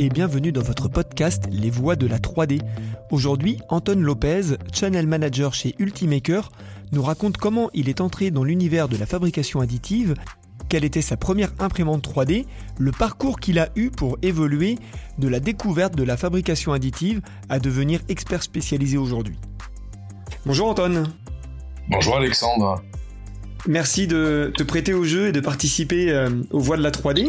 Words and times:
et 0.00 0.08
bienvenue 0.08 0.50
dans 0.50 0.62
votre 0.62 0.88
podcast 0.88 1.44
Les 1.52 1.68
Voix 1.68 1.94
de 1.94 2.06
la 2.06 2.16
3D. 2.16 2.62
Aujourd'hui, 3.10 3.58
Anton 3.68 3.98
Lopez, 3.98 4.56
channel 4.72 5.06
manager 5.06 5.52
chez 5.52 5.74
Ultimaker, 5.78 6.52
nous 6.92 7.02
raconte 7.02 7.36
comment 7.36 7.68
il 7.74 7.90
est 7.90 8.00
entré 8.00 8.30
dans 8.30 8.42
l'univers 8.42 8.88
de 8.88 8.96
la 8.96 9.04
fabrication 9.04 9.60
additive, 9.60 10.14
quelle 10.70 10.86
était 10.86 11.02
sa 11.02 11.18
première 11.18 11.52
imprimante 11.58 12.02
3D, 12.02 12.46
le 12.78 12.92
parcours 12.92 13.40
qu'il 13.40 13.58
a 13.58 13.68
eu 13.76 13.90
pour 13.90 14.16
évoluer 14.22 14.78
de 15.18 15.28
la 15.28 15.38
découverte 15.38 15.94
de 15.96 16.02
la 16.02 16.16
fabrication 16.16 16.72
additive 16.72 17.20
à 17.50 17.58
devenir 17.58 18.00
expert 18.08 18.42
spécialisé 18.42 18.96
aujourd'hui. 18.96 19.36
Bonjour 20.46 20.68
Anton. 20.68 21.02
Bonjour 21.90 22.16
Alexandre. 22.16 22.82
Merci 23.66 24.06
de 24.06 24.50
te 24.56 24.62
prêter 24.62 24.94
au 24.94 25.04
jeu 25.04 25.26
et 25.28 25.32
de 25.32 25.40
participer 25.40 26.10
euh, 26.10 26.30
aux 26.52 26.60
voix 26.60 26.78
de 26.78 26.82
la 26.82 26.90
3D. 26.90 27.28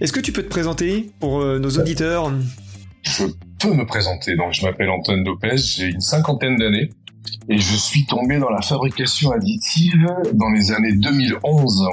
Est-ce 0.00 0.12
que 0.12 0.20
tu 0.20 0.32
peux 0.32 0.44
te 0.44 0.48
présenter 0.48 1.10
pour 1.18 1.40
euh, 1.40 1.58
nos 1.58 1.70
auditeurs 1.70 2.32
Je 3.02 3.24
peux 3.58 3.74
me 3.74 3.84
présenter. 3.84 4.36
Donc, 4.36 4.52
je 4.52 4.64
m'appelle 4.64 4.90
Anton 4.90 5.24
Lopez, 5.24 5.56
j'ai 5.56 5.86
une 5.86 6.00
cinquantaine 6.00 6.56
d'années 6.56 6.90
et 7.48 7.58
je 7.58 7.76
suis 7.76 8.06
tombé 8.06 8.38
dans 8.38 8.48
la 8.48 8.62
fabrication 8.62 9.32
additive 9.32 10.06
dans 10.34 10.50
les 10.50 10.70
années 10.70 10.92
2011 10.92 11.88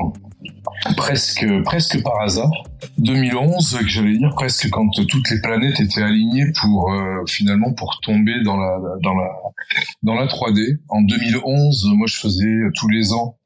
presque 0.95 1.45
presque 1.63 2.01
par 2.03 2.21
hasard. 2.21 2.51
2011 2.99 3.77
que 3.79 3.87
j'allais 3.87 4.17
dire 4.17 4.33
presque 4.35 4.69
quand 4.69 4.87
toutes 5.07 5.29
les 5.31 5.41
planètes 5.41 5.79
étaient 5.79 6.03
alignées 6.03 6.51
pour 6.61 6.93
euh, 6.93 7.25
finalement 7.27 7.73
pour 7.73 7.99
tomber 8.01 8.43
dans 8.43 8.57
la 8.57 8.79
dans 9.01 9.15
la 9.15 9.29
dans 10.03 10.13
la 10.13 10.27
3D 10.27 10.77
en 10.89 11.01
2011 11.01 11.89
moi 11.95 12.07
je 12.07 12.17
faisais 12.17 12.55
tous 12.75 12.87
les 12.87 13.11
ans 13.13 13.37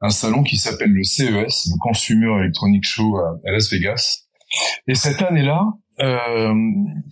un 0.00 0.10
salon 0.10 0.42
qui 0.42 0.56
s'appelle 0.56 0.90
le 0.90 1.04
CES, 1.04 1.68
le 1.68 1.78
Consumer 1.80 2.40
Electronic 2.40 2.84
Show 2.84 3.18
à, 3.18 3.50
Las 3.50 3.70
Vegas. 3.70 4.24
Et 4.86 4.94
cette 4.94 5.22
année-là, 5.22 5.64
euh, 6.00 6.54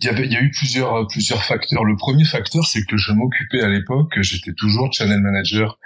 il 0.01 0.31
y 0.31 0.35
a 0.37 0.41
eu 0.41 0.51
plusieurs 0.51 1.07
plusieurs 1.07 1.43
facteurs. 1.43 1.83
Le 1.83 1.95
premier 1.95 2.25
facteur, 2.25 2.65
c'est 2.65 2.83
que 2.85 2.97
je 2.97 3.11
m'occupais 3.11 3.61
à 3.61 3.69
l'époque, 3.69 4.13
j'étais 4.21 4.53
toujours 4.53 4.91
channel 4.91 5.19
manager 5.21 5.79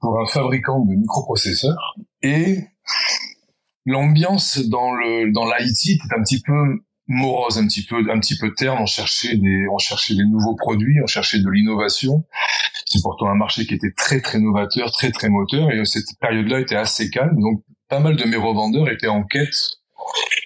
pour 0.00 0.20
un 0.20 0.26
fabricant 0.26 0.84
de 0.84 0.94
microprocesseurs 0.94 1.94
et 2.22 2.58
l'ambiance 3.86 4.58
dans 4.58 4.92
le 4.92 5.32
dans 5.32 5.46
l'IT 5.46 5.90
était 5.90 6.14
un 6.16 6.22
petit 6.22 6.40
peu 6.42 6.82
morose 7.06 7.58
un 7.58 7.66
petit 7.66 7.84
peu 7.84 7.96
un 8.10 8.20
petit 8.20 8.36
peu 8.36 8.52
terne 8.54 8.78
on 8.80 8.86
cherchait 8.86 9.36
des 9.36 9.66
on 9.72 9.78
cherchait 9.78 10.14
des 10.14 10.24
nouveaux 10.24 10.54
produits 10.54 11.00
on 11.02 11.06
cherchait 11.06 11.40
de 11.40 11.50
l'innovation 11.50 12.24
c'est 12.92 13.02
pourtant 13.02 13.28
un 13.28 13.34
marché 13.34 13.66
qui 13.66 13.74
était 13.74 13.92
très 13.96 14.20
très 14.20 14.38
novateur 14.38 14.90
très 14.92 15.10
très 15.10 15.28
moteur 15.28 15.70
et 15.70 15.84
cette 15.84 16.18
période-là 16.20 16.60
était 16.60 16.76
assez 16.76 17.10
calme 17.10 17.40
donc 17.40 17.62
pas 17.88 18.00
mal 18.00 18.16
de 18.16 18.24
mes 18.24 18.36
revendeurs 18.36 18.88
étaient 18.88 19.08
en 19.08 19.24
quête 19.24 19.56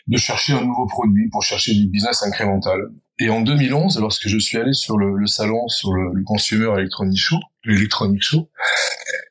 de 0.07 0.17
chercher 0.17 0.53
un 0.53 0.65
nouveau 0.65 0.87
produit 0.87 1.29
pour 1.31 1.43
chercher 1.43 1.75
du 1.75 1.89
business 1.89 2.23
incrémental 2.23 2.79
et 3.19 3.31
en 3.31 3.41
2011 3.41 3.99
lorsque 4.01 4.29
je 4.29 4.39
suis 4.39 4.59
allé 4.59 4.73
sur 4.73 4.99
le, 4.99 5.27
salon 5.27 5.67
sur 5.69 5.93
le, 5.93 6.13
le 6.13 6.23
Consumer 6.25 6.73
Electronic 6.79 7.19
Show 7.19 7.39
l'Electronic 7.65 8.23
Show 8.23 8.49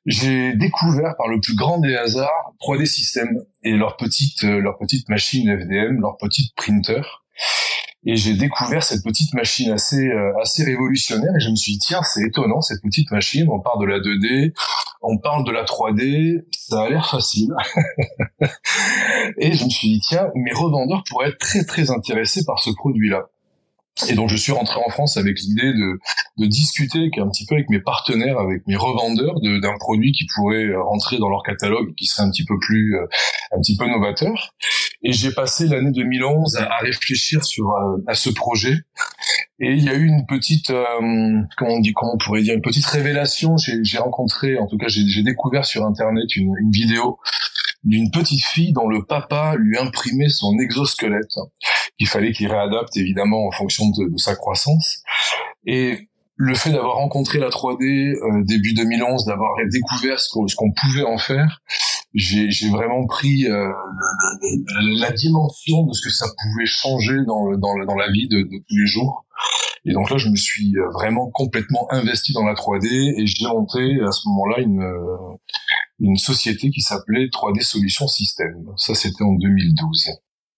j'ai 0.06 0.54
découvert 0.54 1.16
par 1.18 1.28
le 1.28 1.40
plus 1.40 1.56
grand 1.56 1.80
des 1.80 1.96
hasards 1.96 2.54
3D 2.62 2.86
Systems 2.86 3.44
et 3.64 3.72
leur 3.72 3.98
petite 3.98 4.44
euh, 4.44 4.60
leur 4.60 4.78
petite 4.78 5.10
machine 5.10 5.50
FDM, 5.50 6.00
leur 6.00 6.18
petite 6.18 6.56
printer. 6.56 7.02
Et 8.08 8.16
j'ai 8.18 8.36
découvert 8.36 8.84
cette 8.84 9.04
petite 9.04 9.34
machine 9.34 9.72
assez 9.72 10.08
euh, 10.08 10.32
assez 10.42 10.64
révolutionnaire 10.64 11.32
et 11.36 11.40
je 11.40 11.50
me 11.50 11.56
suis 11.56 11.74
dit 11.74 11.80
tiens 11.80 12.02
c'est 12.04 12.22
étonnant 12.22 12.62
cette 12.62 12.82
petite 12.82 13.10
machine 13.12 13.48
on 13.50 13.60
parle 13.60 13.82
de 13.82 13.88
la 13.88 14.00
2D 14.00 14.54
on 15.02 15.18
parle 15.18 15.44
de 15.44 15.52
la 15.52 15.64
3D 15.64 16.44
ça 16.52 16.84
a 16.84 16.90
l'air 16.90 17.10
facile 17.10 17.54
et 19.40 19.54
je 19.54 19.66
me 19.66 19.70
suis 19.70 19.88
dit 19.94 20.02
tiens 20.08 20.28
mes 20.36 20.54
revendeurs 20.54 21.04
pourraient 21.10 21.30
être 21.30 21.40
très 21.40 21.64
très 21.64 21.90
intéressés 21.90 22.46
par 22.46 22.60
ce 22.60 22.70
produit 22.70 23.10
là 23.10 23.28
et 24.10 24.14
donc 24.14 24.30
je 24.30 24.36
suis 24.36 24.52
rentré 24.52 24.80
en 24.86 24.90
France 24.90 25.16
avec 25.16 25.40
l'idée 25.40 25.72
de, 25.72 26.00
de 26.38 26.46
discuter 26.46 27.10
un 27.18 27.30
petit 27.30 27.46
peu 27.46 27.56
avec 27.56 27.70
mes 27.70 27.80
partenaires, 27.80 28.38
avec 28.38 28.68
mes 28.68 28.76
revendeurs 28.76 29.40
d'un 29.40 29.78
produit 29.80 30.12
qui 30.12 30.26
pourrait 30.36 30.76
rentrer 30.76 31.18
dans 31.18 31.30
leur 31.30 31.44
catalogue, 31.44 31.96
qui 31.96 32.06
serait 32.06 32.24
un 32.24 32.30
petit 32.30 32.44
peu 32.44 32.56
plus, 32.60 32.98
euh, 32.98 33.06
un 33.54 33.62
petit 33.62 33.78
peu 33.78 33.88
novateur. 33.88 34.54
Et 35.08 35.14
j'ai 35.14 35.32
passé 35.32 35.68
l'année 35.68 35.92
2011 35.92 36.58
à, 36.58 36.78
réfléchir 36.80 37.46
sur 37.46 37.70
euh, 37.70 38.04
à 38.08 38.16
ce 38.16 38.30
projet. 38.30 38.74
Et 39.60 39.72
il 39.72 39.84
y 39.84 39.90
a 39.90 39.94
eu 39.94 40.06
une 40.06 40.26
petite, 40.26 40.74
comment 41.58 41.76
on 41.76 41.80
dit, 41.80 41.94
comment 41.94 42.16
on 42.16 42.18
pourrait 42.18 42.42
dire, 42.42 42.56
une 42.56 42.62
petite 42.62 42.86
révélation. 42.86 43.56
J'ai 43.58 43.98
rencontré, 43.98 44.58
en 44.58 44.68
tout 44.68 44.78
cas, 44.78 44.88
j'ai 44.90 45.24
découvert 45.24 45.64
sur 45.64 45.86
internet 45.86 46.36
une, 46.36 46.54
une 46.60 46.72
vidéo 46.72 47.20
d'une 47.86 48.10
petite 48.10 48.44
fille 48.44 48.74
dont 48.74 48.88
le 48.88 49.06
papa 49.06 49.56
lui 49.58 49.78
imprimait 49.78 50.30
son 50.30 50.58
exosquelette. 50.58 51.36
Il 52.00 52.08
fallait 52.08 52.34
qu'il 52.34 52.48
réadapte 52.48 52.98
évidemment 52.98 53.48
en 53.48 53.52
fonction 53.52 53.86
de, 53.90 54.18
sa 54.18 54.36
croissance. 54.36 55.04
Et 55.66 56.10
le 56.36 56.56
fait 56.56 56.72
d'avoir 56.72 56.96
rencontré 56.96 57.40
la 57.40 57.50
3D 57.50 58.16
euh, 58.16 58.44
début 58.44 58.74
2011, 58.74 59.26
d'avoir 59.26 59.52
découvert 59.72 60.20
ce 60.20 60.30
qu'on 60.34 60.72
pouvait 60.72 61.06
en 61.06 61.18
faire, 61.18 61.62
j'ai 62.16 62.70
vraiment 62.70 63.06
pris 63.06 63.48
euh, 63.48 63.72
la 65.00 65.12
dimension 65.12 65.86
de 65.86 65.94
ce 65.94 66.02
que 66.02 66.10
ça 66.10 66.26
pouvait 66.28 66.66
changer 66.66 67.18
dans, 67.28 67.52
dans, 67.58 67.76
dans 67.86 67.96
la 67.96 68.10
vie 68.12 68.28
de, 68.28 68.40
de, 68.40 68.58
tous 68.58 68.76
les 68.78 68.88
jours. 68.88 69.26
Et 69.86 69.94
donc 69.94 70.10
là, 70.10 70.18
je 70.18 70.30
me 70.30 70.36
suis 70.36 70.74
vraiment 70.94 71.30
complètement 71.30 71.88
investi 71.92 72.34
dans 72.34 72.44
la 72.44 72.54
3D 72.54 73.22
et 73.22 73.28
j'ai 73.28 73.46
monté 73.46 74.02
à 74.02 74.12
ce 74.12 74.28
moment-là 74.30 74.62
une, 74.62 74.84
une 76.00 76.18
société 76.18 76.72
qui 76.72 76.82
s'appelait 76.82 77.28
3D 77.28 77.62
Solutions 77.62 78.08
System. 78.08 78.66
Ça, 78.78 78.96
c'était 78.96 79.24
en 79.24 79.34
2012. 79.34 80.12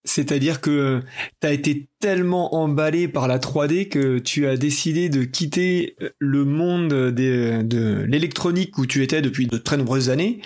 C'est-à-dire 0.08 0.60
que 0.60 1.02
tu 1.40 1.46
as 1.46 1.52
été 1.52 1.88
tellement 2.00 2.54
emballé 2.54 3.08
par 3.08 3.28
la 3.28 3.38
3D 3.38 3.88
que 3.88 4.18
tu 4.18 4.46
as 4.46 4.56
décidé 4.56 5.08
de 5.08 5.24
quitter 5.24 5.96
le 6.18 6.44
monde 6.44 6.88
de 6.88 8.04
l'électronique 8.06 8.78
où 8.78 8.86
tu 8.86 9.02
étais 9.02 9.20
depuis 9.20 9.46
de 9.46 9.58
très 9.58 9.76
nombreuses 9.76 10.10
années 10.10 10.40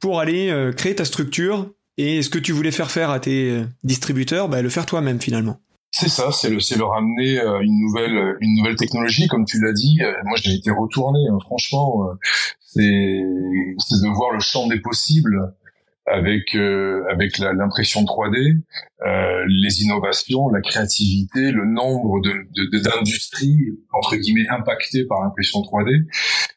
pour 0.00 0.20
aller 0.20 0.50
euh, 0.50 0.72
créer 0.72 0.94
ta 0.94 1.04
structure 1.04 1.70
et 1.96 2.22
ce 2.22 2.30
que 2.30 2.38
tu 2.38 2.52
voulais 2.52 2.70
faire 2.70 2.90
faire 2.90 3.10
à 3.10 3.20
tes 3.20 3.50
euh, 3.50 3.64
distributeurs, 3.84 4.48
bah, 4.48 4.62
le 4.62 4.68
faire 4.68 4.86
toi-même 4.86 5.20
finalement. 5.20 5.60
C'est 5.90 6.08
ça, 6.08 6.30
c'est 6.30 6.50
le, 6.50 6.60
c'est 6.60 6.76
leur 6.76 6.92
amener 6.94 7.38
euh, 7.38 7.60
une 7.60 7.80
nouvelle, 7.80 8.36
une 8.40 8.56
nouvelle 8.56 8.76
technologie, 8.76 9.28
comme 9.28 9.46
tu 9.46 9.60
l'as 9.60 9.72
dit. 9.72 9.98
Moi, 10.24 10.36
j'ai 10.42 10.52
été 10.52 10.70
retourné. 10.70 11.20
Hein, 11.30 11.38
franchement, 11.40 12.08
c'est, 12.60 13.22
c'est 13.78 14.02
de 14.02 14.14
voir 14.14 14.32
le 14.32 14.40
champ 14.40 14.66
des 14.66 14.80
possibles 14.80 15.54
avec 16.06 16.54
euh, 16.54 17.04
avec 17.10 17.38
l'impression 17.38 18.02
3D, 18.04 18.62
euh, 19.06 19.44
les 19.48 19.82
innovations, 19.82 20.48
la 20.48 20.60
créativité, 20.60 21.50
le 21.50 21.64
nombre 21.66 22.20
de 22.20 22.78
d'industries 22.78 23.58
entre 23.92 24.16
guillemets 24.16 24.48
impactées 24.48 25.04
par 25.06 25.22
l'impression 25.22 25.60
3D. 25.60 26.04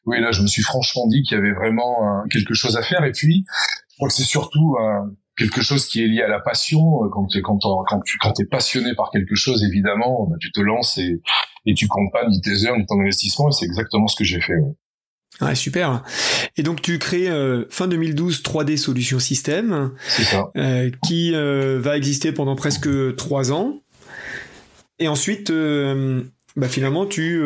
Oui, 0.06 0.22
là, 0.22 0.32
je 0.32 0.42
me 0.42 0.48
suis 0.48 0.62
franchement 0.62 1.08
dit 1.08 1.24
qu'il 1.24 1.38
y 1.38 1.40
avait 1.40 1.54
vraiment 1.54 2.24
quelque 2.32 2.54
chose 2.54 2.78
à 2.78 2.84
faire. 2.84 3.04
Et 3.06 3.12
puis, 3.12 3.46
je 3.90 3.96
crois 3.98 4.08
que 4.08 4.14
c'est 4.14 4.24
surtout 4.24 4.76
quelque 5.38 5.62
chose 5.62 5.88
qui 5.88 6.04
est 6.04 6.08
lié 6.08 6.22
à 6.22 6.28
la 6.28 6.40
passion. 6.40 6.82
Quand, 7.12 7.28
quand, 7.44 7.60
quand 7.60 8.02
tu 8.06 8.18
quand 8.20 8.40
es 8.40 8.46
passionné 8.46 8.94
par 8.96 9.10
quelque 9.12 9.36
chose, 9.36 9.64
évidemment, 9.64 10.28
bah, 10.30 10.36
tu 10.40 10.52
te 10.52 10.62
lances 10.62 10.98
et, 10.98 11.22
et 11.66 11.74
tu 11.74 11.88
comptes 11.88 12.12
pas 12.12 12.28
ni 12.28 12.40
tes 12.42 12.66
heures 12.66 12.78
ni 12.78 12.86
ton 12.86 13.00
investissement. 13.00 13.50
Et 13.50 13.52
c'est 13.52 13.66
exactement 13.66 14.08
ce 14.08 14.16
que 14.16 14.24
j'ai 14.24 14.42
fait. 14.42 14.60
Super. 15.56 16.04
Et 16.58 16.64
donc 16.64 16.82
tu 16.82 17.00
crées 17.00 17.30
euh, 17.30 17.66
fin 17.70 17.88
2012 17.88 18.44
3D 18.44 18.78
Solutions 18.78 19.20
System, 19.20 19.92
euh, 20.56 20.90
qui 21.08 21.34
euh, 21.34 21.80
va 21.80 21.98
exister 21.98 22.32
pendant 22.32 22.56
presque 22.56 22.90
trois 23.16 23.52
ans. 23.52 23.82
Et 25.00 25.08
ensuite, 25.08 25.50
bah, 26.58 26.68
finalement, 26.68 27.06
tu 27.06 27.42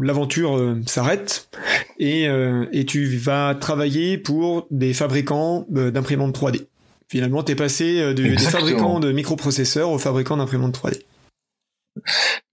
l'aventure 0.00 0.78
s'arrête 0.86 1.50
et, 1.98 2.26
et 2.72 2.86
tu 2.86 3.04
vas 3.18 3.54
travailler 3.54 4.16
pour 4.16 4.66
des 4.70 4.94
fabricants 4.94 5.66
d'imprimantes 5.68 6.34
3D. 6.34 6.68
Finalement, 7.06 7.42
tu 7.42 7.52
es 7.52 7.54
passé 7.54 8.14
des 8.14 8.38
fabricants 8.38 8.98
de 8.98 9.12
microprocesseurs 9.12 9.90
aux 9.90 9.98
fabricants 9.98 10.38
d'imprimantes 10.38 10.74
3D. 10.74 11.02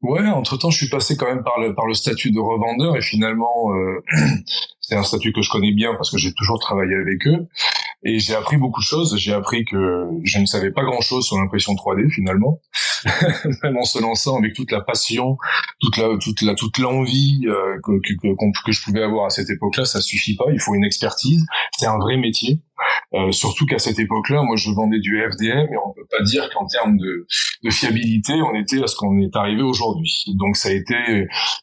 Ouais, 0.02 0.28
entre 0.28 0.58
temps, 0.58 0.70
je 0.70 0.78
suis 0.78 0.90
passé 0.90 1.18
quand 1.18 1.26
même 1.26 1.44
par 1.44 1.60
le 1.60 1.74
par 1.74 1.88
le 1.88 1.94
statut 1.94 2.32
de 2.32 2.40
revendeur 2.40 2.96
et 2.96 3.02
finalement, 3.02 3.74
euh, 3.74 4.04
c'est 4.80 4.96
un 4.96 5.04
statut 5.04 5.34
que 5.34 5.42
je 5.42 5.50
connais 5.50 5.74
bien 5.74 5.94
parce 5.96 6.12
que 6.12 6.18
j'ai 6.18 6.34
toujours 6.34 6.60
travaillé 6.60 6.96
avec 6.96 7.26
eux 7.28 7.48
et 8.04 8.20
j'ai 8.20 8.36
appris 8.36 8.58
beaucoup 8.58 8.80
de 8.80 8.86
choses. 8.86 9.18
J'ai 9.18 9.34
appris 9.34 9.66
que 9.66 10.08
je 10.24 10.40
ne 10.40 10.46
savais 10.46 10.72
pas 10.72 10.84
grand 10.84 11.02
chose 11.02 11.26
sur 11.26 11.38
l'impression 11.38 11.74
3D 11.74 12.10
finalement, 12.12 12.62
même 13.64 13.78
en 13.78 13.84
se 13.84 14.00
lançant 14.02 14.38
avec 14.38 14.54
toute 14.54 14.72
la 14.72 14.82
passion, 14.82 15.38
toute 15.80 15.98
la 15.98 16.18
toute 16.18 16.42
la 16.42 16.54
toute 16.54 16.78
l'envie 16.78 17.42
euh, 17.48 17.78
que, 17.84 18.00
que, 18.00 18.14
que, 18.14 18.66
que 18.66 18.72
je 18.72 18.84
pouvais 18.84 19.02
avoir 19.02 19.26
à 19.26 19.30
cette 19.30 19.50
époque-là, 19.50 19.86
ça 19.86 20.00
suffit 20.00 20.36
pas. 20.36 20.46
Il 20.54 20.60
faut 20.60 20.76
une 20.76 20.86
expertise. 20.86 21.44
C'est 21.78 21.88
un 21.88 21.98
vrai 21.98 22.18
métier. 22.18 22.62
Euh, 23.14 23.32
surtout 23.32 23.66
qu'à 23.66 23.80
cette 23.80 24.00
époque-là, 24.00 24.44
moi, 24.44 24.56
je 24.56 24.70
vendais 24.72 25.00
du 25.00 25.20
FDM 25.20 25.72
et 25.72 25.78
on 25.78 25.94
peut 25.94 26.06
pas 26.10 26.24
dire 26.24 26.50
qu'en 26.54 26.66
termes 26.68 26.98
de, 26.98 27.28
de, 27.64 27.70
fiabilité, 27.70 28.34
on 28.34 28.54
était 28.56 28.84
à 28.84 28.88
ce 28.88 28.96
qu'on 28.96 29.20
est 29.20 29.36
arrivé 29.36 29.62
aujourd'hui. 29.62 30.24
Donc, 30.36 30.58
ça 30.58 30.70
a 30.70 30.74
été 30.74 30.96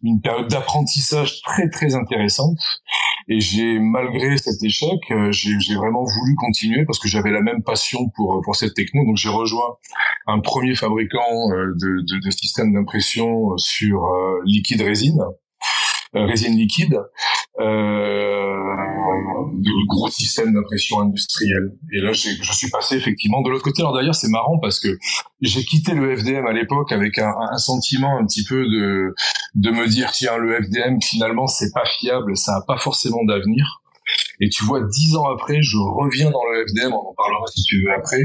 une 0.02 0.20
période 0.20 0.48
d'apprentissage 0.48 1.42
très 1.42 1.68
très 1.68 1.94
intéressante. 1.94 2.56
Et 3.28 3.40
j'ai, 3.40 3.78
malgré 3.78 4.36
cet 4.36 4.62
échec, 4.62 4.98
euh, 5.10 5.32
j'ai 5.32 5.74
vraiment 5.74 6.04
voulu 6.04 6.34
continuer 6.36 6.84
parce 6.84 6.98
que 6.98 7.08
j'avais 7.08 7.30
la 7.30 7.40
même 7.40 7.62
passion 7.62 8.08
pour 8.16 8.40
pour 8.42 8.56
cette 8.56 8.74
techno. 8.74 9.04
Donc, 9.04 9.16
j'ai 9.16 9.28
rejoint 9.28 9.76
un 10.26 10.40
premier 10.40 10.74
fabricant 10.74 11.50
euh, 11.50 11.72
de, 11.80 12.02
de, 12.06 12.20
de 12.24 12.30
systèmes 12.30 12.72
d'impression 12.72 13.56
sur 13.56 14.06
liquide 14.44 14.82
résine 14.82 15.20
résine 16.14 16.56
liquide, 16.56 16.96
de 19.64 19.86
gros 19.86 20.10
systèmes 20.10 20.52
d'impression 20.52 21.00
industrielle. 21.00 21.72
Et 21.92 22.00
là, 22.00 22.12
je 22.12 22.52
suis 22.52 22.70
passé 22.70 22.96
effectivement 22.96 23.42
de 23.42 23.50
l'autre 23.50 23.64
côté. 23.64 23.82
Alors 23.82 23.94
d'ailleurs, 23.94 24.14
c'est 24.14 24.28
marrant 24.28 24.58
parce 24.58 24.80
que 24.80 24.88
j'ai 25.40 25.64
quitté 25.64 25.94
le 25.94 26.16
FDM 26.16 26.46
à 26.46 26.52
l'époque 26.52 26.90
avec 26.92 27.18
un, 27.18 27.32
un, 27.52 27.58
sentiment 27.58 28.18
un 28.18 28.26
petit 28.26 28.44
peu 28.44 28.64
de 28.64 29.14
de 29.54 29.70
me 29.70 29.86
dire 29.86 30.10
tiens, 30.12 30.36
le 30.36 30.60
FDM 30.62 31.00
finalement 31.00 31.46
c'est 31.46 31.72
pas 31.72 31.84
fiable, 31.84 32.36
ça 32.36 32.56
a 32.56 32.62
pas 32.66 32.76
forcément 32.76 33.24
d'avenir. 33.24 33.82
Et 34.40 34.48
tu 34.48 34.64
vois, 34.64 34.80
dix 34.82 35.16
ans 35.16 35.26
après, 35.26 35.62
je 35.62 35.78
reviens 35.78 36.30
dans 36.30 36.44
le 36.44 36.66
FDM, 36.66 36.92
on 36.92 37.10
en 37.10 37.14
parlera 37.16 37.46
si 37.54 37.62
tu 37.62 37.82
veux 37.82 37.92
après, 37.92 38.22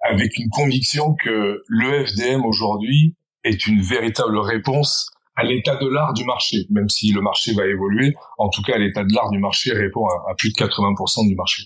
avec 0.00 0.36
une 0.38 0.48
conviction 0.48 1.14
que 1.14 1.62
le 1.68 2.04
FDM 2.06 2.44
aujourd'hui 2.44 3.14
est 3.44 3.66
une 3.66 3.80
véritable 3.80 4.38
réponse 4.38 5.10
à 5.36 5.44
l'état 5.44 5.76
de 5.76 5.86
l'art 5.86 6.12
du 6.12 6.24
marché, 6.24 6.66
même 6.70 6.88
si 6.88 7.12
le 7.12 7.20
marché 7.20 7.54
va 7.54 7.66
évoluer. 7.66 8.14
En 8.38 8.48
tout 8.48 8.62
cas, 8.62 8.76
l'état 8.78 9.04
de 9.04 9.14
l'art 9.14 9.30
du 9.30 9.38
marché 9.38 9.72
répond 9.72 10.06
à, 10.06 10.34
plus 10.34 10.50
de 10.50 10.54
80% 10.54 11.28
du 11.28 11.34
marché 11.34 11.64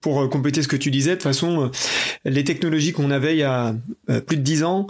pour 0.00 0.20
euh, 0.20 0.28
compléter 0.28 0.62
ce 0.62 0.68
que 0.68 0.76
tu 0.76 0.90
disais, 0.90 1.10
de 1.10 1.14
toute 1.16 1.22
façon, 1.22 1.64
euh, 1.64 1.70
les 2.24 2.44
technologies 2.44 2.92
qu'on 2.92 3.10
avait 3.10 3.34
il 3.34 3.38
y 3.38 3.42
a 3.42 3.74
euh, 4.10 4.20
plus 4.20 4.36
de 4.36 4.42
dix 4.42 4.62
ans, 4.62 4.86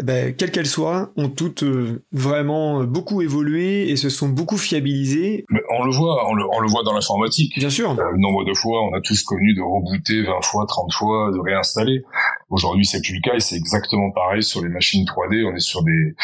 eh 0.00 0.02
ben, 0.02 0.34
quelles 0.34 0.50
qu'elles 0.50 0.66
soient, 0.66 1.10
ont 1.16 1.28
toutes 1.28 1.64
vraiment 2.12 2.84
beaucoup 2.84 3.22
évolué 3.22 3.88
et 3.90 3.96
se 3.96 4.10
sont 4.10 4.28
beaucoup 4.28 4.58
fiabilisées. 4.58 5.44
on 5.70 5.84
le 5.84 5.92
voit, 5.92 6.28
on 6.28 6.34
le, 6.34 6.68
voit 6.68 6.82
dans 6.82 6.92
l'informatique. 6.92 7.58
Bien 7.58 7.70
sûr. 7.70 7.94
le 7.94 8.18
nombre 8.18 8.44
de 8.44 8.52
fois, 8.54 8.82
on 8.84 8.94
a 8.94 9.00
tous 9.00 9.22
connu 9.22 9.54
de 9.54 9.62
rebooter 9.62 10.22
20 10.22 10.42
fois, 10.42 10.66
30 10.66 10.92
fois, 10.92 11.30
de 11.32 11.40
réinstaller. 11.40 12.02
Aujourd'hui, 12.50 12.84
c'est 12.84 13.00
plus 13.00 13.14
le 13.14 13.20
cas 13.20 13.36
et 13.36 13.40
c'est 13.40 13.56
exactement 13.56 14.10
pareil 14.10 14.42
sur 14.42 14.62
les 14.62 14.68
machines 14.68 15.04
3D. 15.04 15.50
On 15.50 15.56
est 15.56 15.60
sur 15.60 15.82
des, 15.82 16.14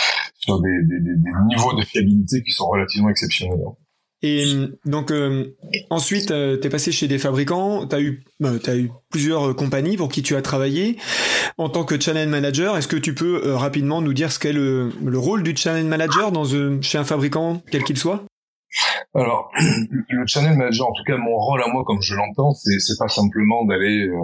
sur 0.44 0.61
des, 0.61 0.69
niveaux 1.49 1.75
de 1.75 1.85
fiabilité 1.85 2.43
qui 2.43 2.50
sont 2.50 2.69
relativement 2.69 3.08
exceptionnels. 3.08 3.61
Et 4.23 4.44
donc 4.87 5.11
euh, 5.11 5.55
ensuite, 5.91 6.31
euh, 6.31 6.58
tu 6.58 6.67
es 6.67 6.70
passé 6.70 6.93
chez 6.93 7.08
des 7.08 7.19
fabricants, 7.19 7.87
tu 7.87 7.94
as 7.94 8.00
eu 8.00 8.25
euh, 8.43 8.58
as 8.67 8.76
eu 8.76 8.91
plusieurs 9.11 9.55
compagnies 9.55 9.99
pour 9.99 10.08
qui 10.08 10.23
tu 10.23 10.35
as 10.35 10.41
travaillé 10.41 10.96
en 11.58 11.69
tant 11.69 11.85
que 11.85 12.00
channel 12.00 12.31
manager. 12.31 12.76
Est-ce 12.79 12.88
que 12.88 12.96
tu 12.96 13.14
peux 13.14 13.52
rapidement 13.52 14.00
nous 14.00 14.14
dire 14.14 14.32
ce 14.32 14.38
qu'est 14.38 14.55
le, 14.55 14.91
le, 15.05 15.19
rôle 15.19 15.43
du 15.43 15.55
channel 15.55 15.85
manager 15.85 16.32
dans 16.32 16.44
chez 16.81 16.97
un 16.97 17.05
fabricant 17.05 17.62
quel 17.70 17.85
qu'il 17.85 17.99
soit? 17.99 18.25
Alors, 19.15 19.50
le 20.09 20.26
channel 20.26 20.56
manager, 20.56 20.88
en 20.88 20.93
tout 20.93 21.05
cas, 21.06 21.17
mon 21.17 21.37
rôle 21.37 21.62
à 21.62 21.69
moi, 21.69 21.85
comme 21.87 22.03
je 22.03 22.15
l'entends, 22.15 22.53
c'est, 22.53 22.79
c'est 22.81 22.99
pas 22.99 23.09
simplement 23.09 23.65
d'aller 23.65 24.09
euh, 24.09 24.19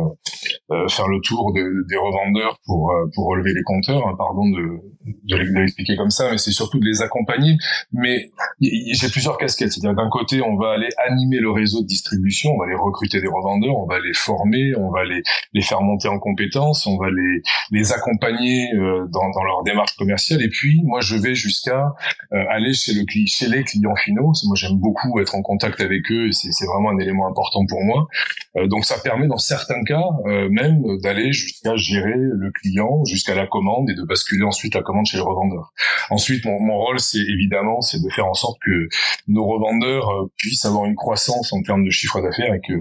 euh, 0.73 0.89
faire 0.89 1.07
le 1.07 1.21
tour 1.21 1.53
de, 1.53 1.87
des 1.89 1.97
revendeurs 1.97 2.59
pour 2.67 2.91
euh, 2.91 3.07
pour 3.15 3.29
relever 3.29 3.53
les 3.55 3.63
compteurs, 3.63 4.07
hein, 4.09 4.15
pardon 4.19 4.49
de, 4.49 4.81
de 5.29 5.61
l'expliquer 5.61 5.97
comme 5.97 6.11
ça, 6.11 6.31
mais 6.31 6.39
c'est 6.39 6.51
surtout 6.51 6.81
de 6.81 6.87
les 6.87 7.03
accompagner. 7.03 7.57
Mais 7.93 8.31
j'ai 8.61 9.09
plusieurs 9.09 9.39
casquettes. 9.39 9.73
C'est-à-dire 9.73 9.95
d'un 9.95 10.11
côté, 10.11 10.43
on 10.43 10.57
va 10.57 10.73
aller 10.73 10.89
animer 11.07 11.39
le 11.39 11.53
réseau 11.53 11.83
de 11.83 11.87
distribution, 11.87 12.51
on 12.51 12.59
va 12.59 12.65
aller 12.65 12.75
recruter 12.75 13.21
des 13.21 13.29
revendeurs, 13.29 13.77
on 13.77 13.87
va 13.87 14.01
les 14.01 14.15
former, 14.15 14.73
on 14.77 14.91
va 14.91 15.05
les 15.05 15.23
les 15.53 15.63
faire 15.63 15.83
monter 15.83 16.09
en 16.09 16.19
compétences, 16.19 16.87
on 16.87 16.99
va 16.99 17.11
les 17.11 17.43
les 17.71 17.93
accompagner 17.93 18.69
dans, 18.75 19.31
dans 19.31 19.45
leur 19.45 19.63
démarche 19.65 19.97
commerciale. 19.97 20.43
Et 20.43 20.49
puis, 20.49 20.81
moi, 20.83 21.01
je 21.01 21.17
vais 21.17 21.37
jusqu'à 21.37 21.93
aller 22.33 22.75
chez 22.75 22.93
le 22.95 23.05
chez 23.27 23.47
les 23.47 23.63
clients 23.63 23.95
finaux 23.97 24.33
moi 24.45 24.57
j'aime 24.57 24.79
beaucoup 24.79 25.21
être 25.21 25.35
en 25.35 25.43
contact 25.43 25.81
avec 25.81 26.11
eux 26.11 26.29
et 26.29 26.33
c'est 26.33 26.67
vraiment 26.67 26.91
un 26.91 26.99
élément 26.99 27.27
important 27.27 27.65
pour 27.67 27.83
moi. 27.83 28.09
Euh, 28.57 28.67
donc 28.67 28.85
ça 28.85 28.99
permet 28.99 29.27
dans 29.27 29.39
certains 29.39 29.83
cas 29.85 30.05
euh, 30.27 30.49
même 30.51 30.83
d'aller 31.03 31.33
jusqu'à 31.33 31.77
gérer 31.77 32.15
le 32.17 32.51
client, 32.53 33.05
jusqu'à 33.05 33.35
la 33.35 33.47
commande 33.47 33.91
et 33.91 33.95
de 33.95 34.03
basculer 34.03 34.45
ensuite 34.45 34.75
la 34.75 34.83
commande 34.83 35.07
chez 35.07 35.17
le 35.17 35.23
revendeur. 35.23 35.73
Ensuite 36.11 36.45
mon, 36.45 36.79
rôle 36.79 37.01
c'est 37.01 37.19
évidemment 37.19 37.81
c'est 37.81 38.03
de 38.03 38.09
faire 38.11 38.27
en 38.27 38.35
sorte 38.35 38.59
que 38.65 38.89
nos 39.29 39.47
revendeurs 39.47 40.09
euh, 40.11 40.31
puissent 40.37 40.65
avoir 40.65 40.85
une 40.85 40.95
croissance 40.97 41.53
en 41.53 41.63
termes 41.63 41.85
de 41.85 41.91
chiffre 41.91 42.21
d'affaires 42.21 42.55
et 42.55 42.61
que 42.61 42.75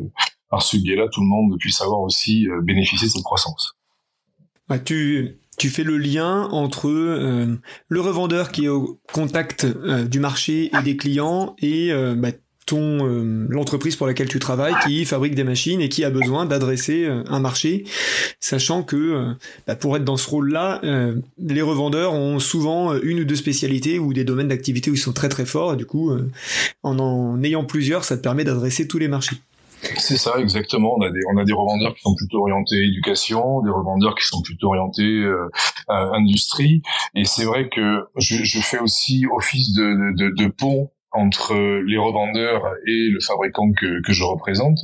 par 0.49 0.61
ce 0.61 0.77
biais-là 0.77 1.07
tout 1.11 1.21
le 1.21 1.27
monde 1.27 1.57
puisse 1.59 1.81
avoir 1.81 2.01
aussi 2.01 2.47
bénéficier 2.63 3.07
de 3.07 3.11
cette 3.11 3.23
croissance. 3.23 3.75
Tu 4.85 5.39
tu 5.59 5.69
fais 5.69 5.83
le 5.83 5.97
lien 5.97 6.47
entre 6.51 6.87
euh, 6.87 7.59
le 7.89 8.01
revendeur 8.01 8.51
qui 8.51 8.65
est 8.65 8.69
au 8.69 8.99
contact 9.11 9.65
euh, 9.65 10.05
du 10.05 10.19
marché 10.19 10.71
et 10.75 10.81
des 10.81 10.97
clients 10.97 11.55
et 11.59 11.91
euh, 11.91 12.15
bah, 12.15 12.29
ton 12.65 13.03
l'entreprise 13.49 13.95
pour 13.95 14.05
laquelle 14.05 14.29
tu 14.29 14.37
travailles 14.37 14.75
qui 14.85 15.03
fabrique 15.03 15.33
des 15.33 15.43
machines 15.43 15.81
et 15.81 15.89
qui 15.89 16.03
a 16.03 16.11
besoin 16.11 16.45
d'adresser 16.45 17.07
un 17.07 17.39
marché, 17.39 17.83
sachant 18.39 18.83
que 18.83 19.33
bah, 19.65 19.75
pour 19.75 19.97
être 19.97 20.03
dans 20.03 20.17
ce 20.17 20.29
rôle-là, 20.29 20.79
les 21.39 21.61
revendeurs 21.63 22.13
ont 22.13 22.37
souvent 22.37 22.93
une 22.93 23.21
ou 23.21 23.23
deux 23.23 23.37
spécialités 23.37 23.97
ou 23.97 24.13
des 24.13 24.23
domaines 24.23 24.49
d'activité 24.49 24.91
où 24.91 24.93
ils 24.93 24.99
sont 24.99 25.13
très 25.13 25.29
très 25.29 25.47
forts. 25.47 25.73
Et 25.73 25.77
du 25.77 25.87
coup, 25.87 26.15
en 26.83 26.99
en 26.99 27.41
ayant 27.41 27.65
plusieurs, 27.65 28.03
ça 28.03 28.17
te 28.17 28.21
permet 28.21 28.43
d'adresser 28.43 28.87
tous 28.87 28.99
les 28.99 29.07
marchés. 29.07 29.37
C'est 29.97 30.17
ça, 30.17 30.35
exactement. 30.39 30.95
On 30.97 31.01
a 31.01 31.09
des 31.09 31.21
on 31.33 31.37
a 31.37 31.43
des 31.43 31.53
revendeurs 31.53 31.95
qui 31.95 32.01
sont 32.01 32.15
plutôt 32.15 32.41
orientés 32.41 32.83
éducation, 32.83 33.61
des 33.61 33.69
revendeurs 33.69 34.15
qui 34.15 34.25
sont 34.25 34.41
plutôt 34.41 34.67
orientés 34.67 35.03
euh, 35.03 35.49
industrie. 35.87 36.81
Et 37.15 37.25
c'est 37.25 37.45
vrai 37.45 37.69
que 37.69 38.05
je, 38.17 38.43
je, 38.43 38.59
fais 38.59 38.79
aussi 38.79 39.25
office 39.31 39.73
de, 39.73 40.15
de, 40.17 40.35
de 40.35 40.47
pont 40.47 40.91
entre 41.11 41.55
les 41.55 41.97
revendeurs 41.97 42.63
et 42.85 43.09
le 43.09 43.19
fabricant 43.19 43.71
que, 43.71 44.01
que 44.01 44.13
je 44.13 44.23
représente. 44.23 44.79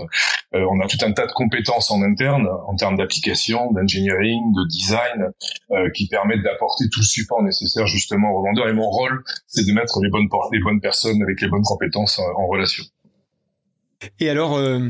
Euh, 0.56 0.66
on 0.72 0.80
a 0.80 0.88
tout 0.88 0.98
un 1.04 1.12
tas 1.12 1.28
de 1.28 1.32
compétences 1.32 1.92
en 1.92 2.02
interne 2.02 2.48
en 2.68 2.76
termes 2.76 2.98
d'application, 2.98 3.72
d'engineering, 3.74 4.42
de 4.54 4.68
design, 4.68 5.32
euh, 5.72 5.90
qui 5.92 6.08
permettent 6.08 6.44
d'apporter 6.44 6.86
tout 6.92 7.02
le 7.02 7.06
support 7.06 7.44
nécessaire 7.44 7.86
justement 7.88 8.32
aux 8.32 8.40
revendeurs. 8.40 8.70
Et 8.70 8.74
mon 8.74 8.90
rôle, 8.90 9.24
c'est 9.48 9.66
de 9.66 9.74
mettre 9.74 10.00
les 10.02 10.10
bonnes, 10.10 10.28
les 10.52 10.60
bonnes 10.60 10.82
personnes 10.82 11.22
avec 11.22 11.42
les 11.42 11.48
bonnes 11.48 11.64
compétences 11.64 12.20
en 12.20 12.48
relation. 12.48 12.84
Et 14.20 14.30
alors, 14.30 14.58
euh, 14.58 14.90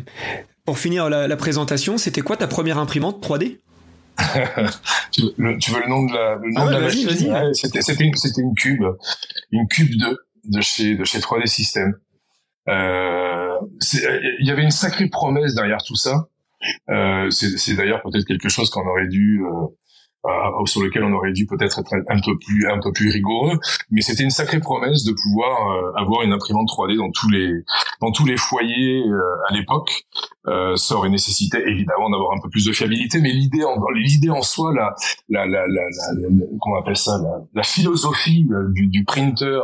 pour 0.65 0.79
finir 0.79 1.09
la, 1.09 1.35
présentation, 1.37 1.97
c'était 1.97 2.21
quoi 2.21 2.37
ta 2.37 2.47
première 2.47 2.77
imprimante 2.77 3.25
3D 3.25 3.59
tu, 5.11 5.23
veux 5.23 5.33
le, 5.37 5.89
nom 5.89 6.05
de 6.05 6.13
la, 6.13 6.35
le 6.35 6.49
nom 6.53 6.61
ah 6.61 6.67
de 6.67 6.71
la 6.71 6.79
machine? 6.79 7.09
C'était 7.53 8.03
une, 8.05 8.13
une 8.37 8.55
cube, 8.55 8.85
une 9.51 9.67
cube 9.67 9.91
2 9.99 10.17
de 10.45 10.61
chez 10.61 10.95
de 10.95 11.03
chez 11.03 11.19
3D 11.19 11.47
System. 11.47 11.95
Euh, 12.69 13.57
il 14.39 14.47
y 14.47 14.51
avait 14.51 14.63
une 14.63 14.71
sacrée 14.71 15.09
promesse 15.09 15.53
derrière 15.53 15.83
tout 15.85 15.95
ça. 15.95 16.27
Euh, 16.89 17.29
c'est 17.29 17.75
d'ailleurs 17.75 18.01
peut-être 18.01 18.25
quelque 18.25 18.49
chose 18.49 18.69
qu'on 18.69 18.87
aurait 18.87 19.07
dû 19.07 19.43
euh, 19.43 19.67
euh, 20.25 20.65
sur 20.65 20.81
lequel 20.81 21.03
on 21.03 21.13
aurait 21.13 21.33
dû 21.33 21.45
peut-être 21.45 21.79
être 21.79 21.93
un 21.93 22.19
peu 22.19 22.37
plus 22.39 22.67
un 22.67 22.79
peu 22.79 22.91
plus 22.91 23.11
rigoureux, 23.11 23.59
mais 23.91 24.01
c'était 24.01 24.23
une 24.23 24.31
sacrée 24.31 24.59
promesse 24.59 25.03
de 25.03 25.13
pouvoir 25.13 25.71
euh, 25.71 25.91
avoir 25.95 26.23
une 26.23 26.33
imprimante 26.33 26.67
3D 26.67 26.97
dans 26.97 27.11
tous 27.11 27.29
les 27.29 27.51
dans 28.01 28.11
tous 28.11 28.25
les 28.25 28.37
foyers 28.37 29.03
euh, 29.05 29.49
à 29.49 29.53
l'époque. 29.53 30.05
ça 30.75 30.95
aurait 30.95 31.09
nécessité 31.09 31.57
évidemment 31.67 32.09
d'avoir 32.09 32.33
un 32.33 32.39
peu 32.41 32.49
plus 32.49 32.65
de 32.65 32.71
fiabilité, 32.71 33.19
mais 33.21 33.31
l'idée 33.31 33.63
en 33.63 33.75
l'idée 33.93 34.29
en 34.29 34.41
soi, 34.41 34.73
la 34.73 34.95
la 35.29 35.45
la, 35.45 35.67
la, 35.67 35.83
la, 35.91 36.45
comment 36.61 36.77
on 36.77 36.81
appelle 36.81 36.97
ça, 36.97 37.19
la, 37.53 37.63
philosophie 37.63 38.47
du, 38.73 38.87
du 38.87 39.03
printer 39.05 39.61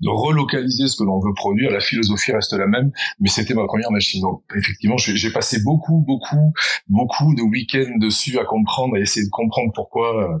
de 0.00 0.08
relocaliser 0.08 0.86
ce 0.86 0.96
que 0.96 1.04
l'on 1.04 1.18
veut 1.20 1.34
produire, 1.34 1.70
la 1.70 1.80
philosophie 1.80 2.32
reste 2.32 2.52
la 2.52 2.66
même, 2.66 2.90
mais 3.20 3.28
c'était 3.28 3.54
ma 3.54 3.66
première 3.66 3.90
machine. 3.90 4.22
Donc 4.22 4.42
effectivement, 4.56 4.96
j'ai 4.96 5.32
passé 5.32 5.62
beaucoup 5.64 6.04
beaucoup 6.06 6.52
beaucoup 6.88 7.34
de 7.34 7.42
week-ends 7.42 7.98
dessus 7.98 8.38
à 8.38 8.44
comprendre, 8.44 8.96
à 8.96 9.00
essayer 9.00 9.26
de 9.26 9.30
comprendre 9.30 9.72
pourquoi 9.74 9.99
euh, 10.04 10.38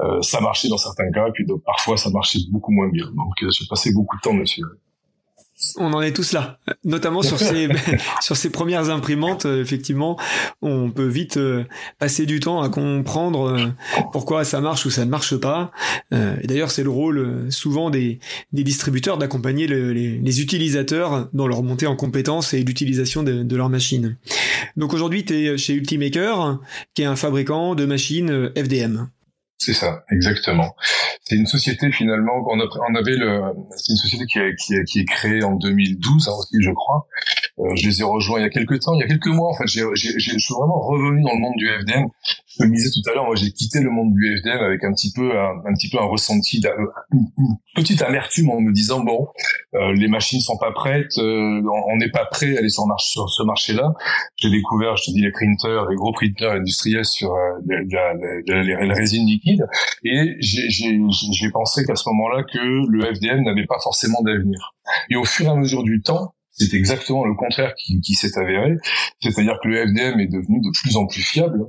euh, 0.00 0.22
ça 0.22 0.40
marchait 0.40 0.68
dans 0.68 0.78
certains 0.78 1.10
cas, 1.10 1.30
puis 1.32 1.46
parfois 1.64 1.96
ça 1.96 2.10
marchait 2.10 2.38
beaucoup 2.50 2.72
moins 2.72 2.88
bien. 2.88 3.06
Donc 3.06 3.42
euh, 3.42 3.50
j'ai 3.50 3.66
passé 3.68 3.92
beaucoup 3.92 4.16
de 4.16 4.22
temps 4.22 4.34
dessus. 4.34 4.62
On 5.78 5.92
en 5.92 6.02
est 6.02 6.12
tous 6.12 6.32
là, 6.32 6.58
notamment 6.84 7.22
sur 7.22 7.38
ces 7.38 7.68
sur 8.20 8.36
ces 8.36 8.50
premières 8.50 8.90
imprimantes. 8.90 9.46
effectivement, 9.46 10.18
on 10.62 10.90
peut 10.90 11.06
vite 11.06 11.38
passer 11.98 12.26
du 12.26 12.40
temps 12.40 12.60
à 12.60 12.68
comprendre 12.68 13.72
pourquoi 14.12 14.44
ça 14.44 14.60
marche 14.60 14.84
ou 14.86 14.90
ça 14.90 15.04
ne 15.04 15.10
marche 15.10 15.36
pas. 15.36 15.70
et 16.12 16.46
d'ailleurs, 16.46 16.70
c'est 16.70 16.82
le 16.82 16.90
rôle 16.90 17.46
souvent 17.50 17.90
des, 17.90 18.18
des 18.52 18.64
distributeurs 18.64 19.18
d'accompagner 19.18 19.66
les, 19.66 20.18
les, 20.18 20.40
utilisateurs 20.40 21.28
dans 21.32 21.46
leur 21.46 21.62
montée 21.62 21.86
en 21.86 21.96
compétences 21.96 22.52
et 22.52 22.62
l'utilisation 22.62 23.22
de, 23.22 23.42
de 23.42 23.56
leur 23.56 23.70
machine. 23.70 24.16
Donc 24.76 24.92
aujourd'hui, 24.92 25.24
tu 25.24 25.34
es 25.34 25.58
chez 25.58 25.74
Ultimaker, 25.74 26.60
qui 26.94 27.02
est 27.02 27.06
un 27.06 27.16
fabricant 27.16 27.74
de 27.74 27.86
machines 27.86 28.50
FDM. 28.56 29.08
C'est 29.58 29.72
ça, 29.72 30.04
exactement. 30.10 30.76
C'est 31.22 31.36
une 31.36 31.46
société 31.46 31.90
finalement 31.90 32.44
on, 32.46 32.58
on 32.58 32.94
avait 32.94 33.16
le, 33.16 33.40
c'est 33.76 33.92
une 33.92 33.96
société 33.96 34.26
qui, 34.26 34.38
qui, 34.58 34.74
qui, 34.84 35.00
est 35.00 35.04
créée 35.04 35.42
en 35.42 35.54
2012 35.54 36.28
hein, 36.28 36.32
aussi, 36.38 36.56
je 36.60 36.70
crois, 36.70 37.08
je 37.74 37.88
les 37.88 38.00
ai 38.00 38.04
rejoints 38.04 38.38
il 38.40 38.42
y 38.42 38.46
a 38.46 38.50
quelques 38.50 38.80
temps, 38.80 38.94
il 38.94 39.00
y 39.00 39.02
a 39.02 39.06
quelques 39.06 39.28
mois. 39.28 39.48
En 39.48 39.54
fait, 39.54 39.66
j'ai, 39.66 39.82
je 39.94 40.38
suis 40.38 40.54
vraiment 40.54 40.78
revenu 40.80 41.22
dans 41.22 41.32
le 41.32 41.40
monde 41.40 41.54
du 41.56 41.68
FDM. 41.68 42.06
Je 42.58 42.64
le 42.64 42.70
disais 42.70 42.90
tout 42.90 43.10
à 43.10 43.14
l'heure, 43.14 43.26
moi 43.26 43.34
j'ai 43.34 43.50
quitté 43.50 43.80
le 43.80 43.90
monde 43.90 44.14
du 44.14 44.38
FDM 44.38 44.62
avec 44.62 44.82
un 44.84 44.92
petit 44.92 45.12
peu 45.12 45.38
un, 45.38 45.58
un 45.66 45.74
petit 45.74 45.90
peu 45.90 45.98
un 45.98 46.06
ressenti, 46.06 46.62
une, 47.12 47.26
petite 47.74 48.00
amertume 48.02 48.50
en 48.50 48.60
me 48.60 48.72
disant 48.72 49.00
bon, 49.00 49.28
les 49.72 50.08
machines 50.08 50.40
sont 50.40 50.56
pas 50.56 50.72
prêtes, 50.72 51.18
on 51.18 51.96
n'est 51.96 52.10
pas 52.10 52.24
prêt 52.26 52.56
à 52.56 52.60
aller 52.60 52.68
sur, 52.68 52.86
marche, 52.86 53.06
sur 53.06 53.28
ce 53.28 53.42
marché-là. 53.42 53.92
J'ai 54.36 54.50
découvert, 54.50 54.96
je 54.96 55.04
te 55.06 55.10
dis, 55.10 55.20
les 55.20 55.32
printers, 55.32 55.86
les 55.88 55.96
gros 55.96 56.12
printers 56.12 56.52
industriels 56.52 57.04
sur 57.04 57.30
de, 57.64 57.84
de, 57.84 58.46
de, 58.46 58.86
la 58.86 58.94
résine 58.94 59.26
liquide, 59.46 59.66
et 60.04 60.36
j'ai 60.40 61.50
pensé 61.52 61.84
qu'à 61.84 61.96
ce 61.96 62.08
moment-là 62.08 62.42
que 62.44 62.58
le 62.58 63.14
FDM 63.14 63.42
n'avait 63.42 63.66
pas 63.66 63.78
forcément 63.82 64.22
d'avenir. 64.22 64.74
Et 65.10 65.16
au 65.16 65.24
fur 65.24 65.46
et 65.46 65.50
à 65.50 65.54
mesure 65.54 65.82
du 65.82 66.02
temps, 66.02 66.34
c'est 66.50 66.74
exactement 66.74 67.24
le 67.24 67.34
contraire 67.34 67.74
qui, 67.74 68.00
qui 68.00 68.14
s'est 68.14 68.38
avéré, 68.38 68.76
c'est-à-dire 69.20 69.58
que 69.62 69.68
le 69.68 69.86
FDM 69.86 70.20
est 70.20 70.26
devenu 70.26 70.60
de 70.60 70.70
plus 70.80 70.96
en 70.96 71.06
plus 71.06 71.22
fiable 71.22 71.66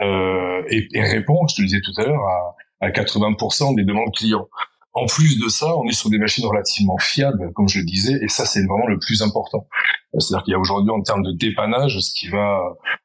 euh, 0.00 0.62
et, 0.68 0.86
et, 0.92 1.02
répond, 1.02 1.46
je 1.48 1.56
te 1.56 1.60
le 1.62 1.68
disais 1.68 1.80
tout 1.80 1.98
à 1.98 2.04
l'heure, 2.04 2.22
à, 2.80 2.86
à 2.86 2.90
80% 2.90 3.74
des 3.76 3.84
demandes 3.84 4.12
clients. 4.14 4.48
En 4.96 5.04
plus 5.04 5.38
de 5.38 5.46
ça, 5.48 5.76
on 5.76 5.84
est 5.84 5.92
sur 5.92 6.08
des 6.08 6.16
machines 6.16 6.46
relativement 6.46 6.96
fiables, 6.96 7.52
comme 7.52 7.68
je 7.68 7.80
le 7.80 7.84
disais, 7.84 8.18
et 8.22 8.28
ça 8.28 8.46
c'est 8.46 8.64
vraiment 8.64 8.86
le 8.86 8.98
plus 8.98 9.20
important. 9.20 9.68
C'est-à-dire 10.18 10.42
qu'il 10.42 10.52
y 10.52 10.54
a 10.54 10.58
aujourd'hui 10.58 10.90
en 10.90 11.02
termes 11.02 11.22
de 11.22 11.32
dépannage, 11.32 12.00
ce 12.00 12.18
qui 12.18 12.28
va 12.28 12.62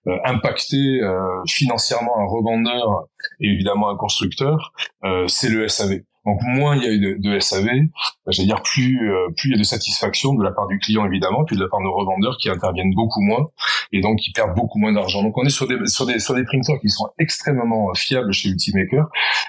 euh, 0.08 0.16
impacter 0.24 1.02
euh, 1.02 1.20
financièrement 1.50 2.18
un 2.18 2.26
revendeur 2.26 3.08
et 3.42 3.50
évidemment 3.50 3.90
un 3.90 3.98
constructeur, 3.98 4.72
euh, 5.04 5.28
c'est 5.28 5.50
le 5.50 5.68
SAV. 5.68 6.00
Donc 6.26 6.40
moins 6.44 6.76
il 6.76 6.84
y 6.84 6.86
a 6.86 6.92
de, 6.92 7.18
de 7.18 7.40
SAV, 7.40 7.66
bah, 7.66 8.32
j'allais 8.32 8.48
dire 8.48 8.62
plus 8.62 9.12
euh, 9.12 9.28
plus 9.36 9.50
il 9.50 9.52
y 9.54 9.56
a 9.56 9.58
de 9.58 9.64
satisfaction 9.64 10.36
de 10.36 10.44
la 10.44 10.52
part 10.52 10.68
du 10.68 10.78
client 10.78 11.04
évidemment, 11.06 11.44
puis 11.46 11.56
de 11.56 11.62
la 11.62 11.68
part 11.68 11.80
de 11.80 11.86
nos 11.86 11.94
revendeurs 11.94 12.38
qui 12.38 12.50
interviennent 12.50 12.94
beaucoup 12.94 13.22
moins 13.22 13.50
et 13.92 14.02
donc 14.02 14.20
qui 14.20 14.32
perdent 14.32 14.56
beaucoup 14.56 14.78
moins 14.78 14.94
d'argent. 14.94 15.24
Donc 15.24 15.36
on 15.38 15.44
est 15.46 15.50
sur 15.50 15.68
des 15.68 15.78
sur 15.88 16.06
des 16.06 16.20
sur 16.20 16.36
des 16.36 16.44
printers 16.44 16.80
qui 16.80 16.90
sont 16.90 17.10
extrêmement 17.18 17.90
euh, 17.90 17.94
fiables 17.96 18.32
chez 18.34 18.50
Ultimaker. 18.50 19.08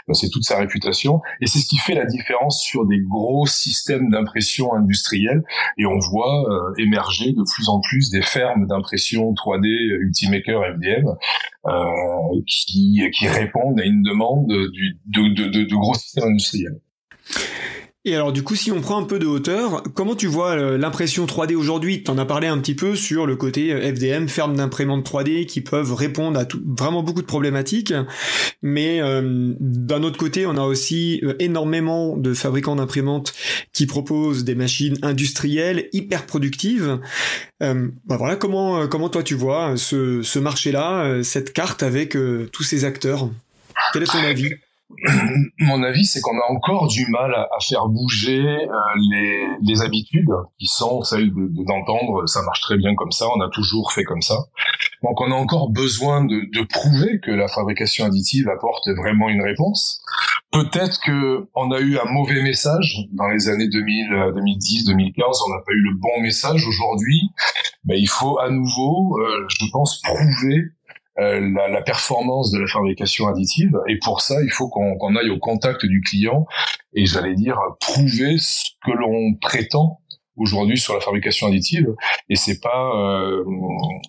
Bah, 0.09 0.15
c'est 0.15 0.31
toute 0.31 0.45
sa 0.45 0.57
réputation 0.57 1.21
et 1.43 1.47
c'est 1.47 1.59
ce 1.59 1.67
qui 1.67 1.77
fait 1.77 1.95
la 1.95 2.07
différence 2.07 2.63
sur 2.63 2.87
des 2.87 3.01
gros 3.01 3.47
systèmes 3.47 4.11
d'impression 4.11 4.73
industrielle 4.73 5.43
et 5.77 5.85
on 5.85 5.99
voit 5.99 6.51
euh, 6.51 6.75
émerger 6.79 7.33
de 7.33 7.43
plus 7.55 7.69
en 7.69 7.81
plus 7.81 8.11
des 8.11 8.23
fermes 8.23 8.67
d'impression 8.67 9.33
3D 9.35 9.67
Ultimaker 9.67 10.63
FDM 10.75 11.07
euh, 11.67 12.41
qui 12.47 13.03
qui 13.13 13.29
répondent 13.29 13.79
à 13.79 13.85
une 13.85 14.03
demande 14.03 14.47
du, 14.47 14.99
de, 15.07 15.49
de, 15.51 15.65
de 15.65 15.77
gros 15.77 15.95
systèmes 15.95 16.31
industriels. 16.31 16.62
Et 18.05 18.17
alors 18.17 18.33
du 18.33 18.43
coup, 18.43 18.57
si 18.57 18.73
on 18.73 18.81
prend 18.81 19.01
un 19.01 19.05
peu 19.05 19.21
de 19.21 19.27
hauteur, 19.27 19.85
comment 19.95 20.17
tu 20.17 20.27
vois 20.27 20.57
euh, 20.57 20.77
l'impression 20.77 21.25
3D 21.25 21.55
aujourd'hui? 21.55 22.03
T'en 22.03 22.19
as 22.19 22.25
parlé 22.25 22.49
un 22.49 22.59
petit 22.59 22.75
peu 22.75 22.97
sur 22.97 23.27
le 23.27 23.37
côté 23.37 23.73
euh, 23.73 23.95
FDM, 23.95 24.27
ferme 24.27 24.57
d'imprimantes 24.57 25.09
3D 25.09 25.47
qui 25.47 25.61
peuvent 25.61 25.95
répondre 25.95 26.37
à 26.37 26.45
tout, 26.45 26.61
vraiment 26.67 27.05
beaucoup 27.05 27.23
de 27.23 27.27
problématiques. 27.27 27.95
Mais 28.61 29.01
euh, 29.01 29.55
d'un 29.61 30.03
autre 30.03 30.19
côté, 30.19 30.47
on 30.47 30.57
a 30.57 30.65
aussi 30.65 31.23
énormément 31.39 32.17
de 32.17 32.35
fabricants 32.35 32.75
d'imprimantes 32.75 33.35
qui 33.73 33.87
proposent 33.87 34.43
des 34.43 34.57
machines 34.57 34.99
industrielles 35.03 35.89
hyper 35.93 36.27
productives. 36.27 36.99
Bah 37.61 38.17
voilà, 38.17 38.35
comment 38.35 38.89
comment 38.89 39.09
toi 39.09 39.23
tu 39.23 39.35
vois 39.35 39.77
ce, 39.77 40.23
ce 40.23 40.39
marché-là, 40.41 41.23
cette 41.23 41.53
carte 41.53 41.85
avec 41.85 42.17
tous 42.53 42.63
ces 42.65 42.85
acteurs? 42.85 43.31
Quel 43.93 44.03
est 44.03 44.07
ton 44.07 44.19
avis? 44.19 44.51
mon 45.59 45.83
avis, 45.83 46.05
c'est 46.05 46.21
qu'on 46.21 46.39
a 46.39 46.51
encore 46.51 46.89
du 46.89 47.07
mal 47.07 47.35
à, 47.35 47.49
faire 47.61 47.87
bouger 47.87 48.41
euh, 48.41 48.69
les, 49.11 49.47
les, 49.63 49.83
habitudes 49.83 50.31
qui 50.59 50.67
sont 50.67 51.03
celles 51.03 51.31
d'entendre 51.33 52.23
de, 52.23 52.27
ça 52.27 52.43
marche 52.43 52.61
très 52.61 52.77
bien 52.77 52.95
comme 52.95 53.13
ça, 53.13 53.27
on 53.35 53.41
a 53.41 53.49
toujours 53.51 53.93
fait 53.93 54.05
comme 54.05 54.23
ça. 54.23 54.37
Donc 55.03 55.21
on 55.21 55.31
a 55.31 55.35
encore 55.35 55.71
besoin 55.71 56.25
de, 56.25 56.43
de 56.53 56.67
prouver 56.67 57.21
que 57.21 57.31
la 57.31 57.49
fabrication 57.49 58.05
additive 58.07 58.49
apporte 58.49 58.89
vraiment 58.89 59.29
une 59.29 59.43
réponse. 59.43 60.03
Peut-être 60.53 61.01
que 61.01 61.49
on 61.55 61.71
a 61.73 61.81
eu 61.81 61.99
un 61.99 62.11
mauvais 62.11 62.43
message 62.43 63.07
dans 63.13 63.29
les 63.29 63.49
années 63.49 63.69
2000, 63.69 64.33
2010, 64.35 64.85
2015, 64.85 65.27
on 65.47 65.51
n'a 65.51 65.61
pas 65.65 65.73
eu 65.73 65.81
le 65.81 65.95
bon 65.95 66.21
message 66.21 66.67
aujourd'hui. 66.67 67.31
Mais 67.85 67.99
il 67.99 68.07
faut 68.07 68.39
à 68.39 68.51
nouveau, 68.51 69.19
euh, 69.19 69.47
je 69.49 69.65
pense, 69.73 70.01
prouver 70.03 70.67
la, 71.17 71.69
la, 71.69 71.83
performance 71.83 72.51
de 72.51 72.59
la 72.59 72.67
fabrication 72.67 73.29
additive. 73.29 73.79
Et 73.89 73.99
pour 73.99 74.21
ça, 74.21 74.43
il 74.43 74.51
faut 74.51 74.69
qu'on 74.69 75.17
aille 75.17 75.31
au 75.31 75.39
contact 75.39 75.85
du 75.85 76.01
client 76.01 76.47
et 76.95 77.07
j'allais 77.07 77.35
dire 77.35 77.59
prouver 77.81 78.37
ce 78.39 78.71
que 78.85 78.93
l'on 78.93 79.35
prétend 79.41 80.01
aujourd'hui 80.37 80.79
sur 80.79 80.95
la 80.95 81.01
fabrication 81.01 81.47
additive 81.47 81.95
et 82.29 82.37
c'est 82.37 82.61
pas 82.61 82.91
euh, 82.97 83.45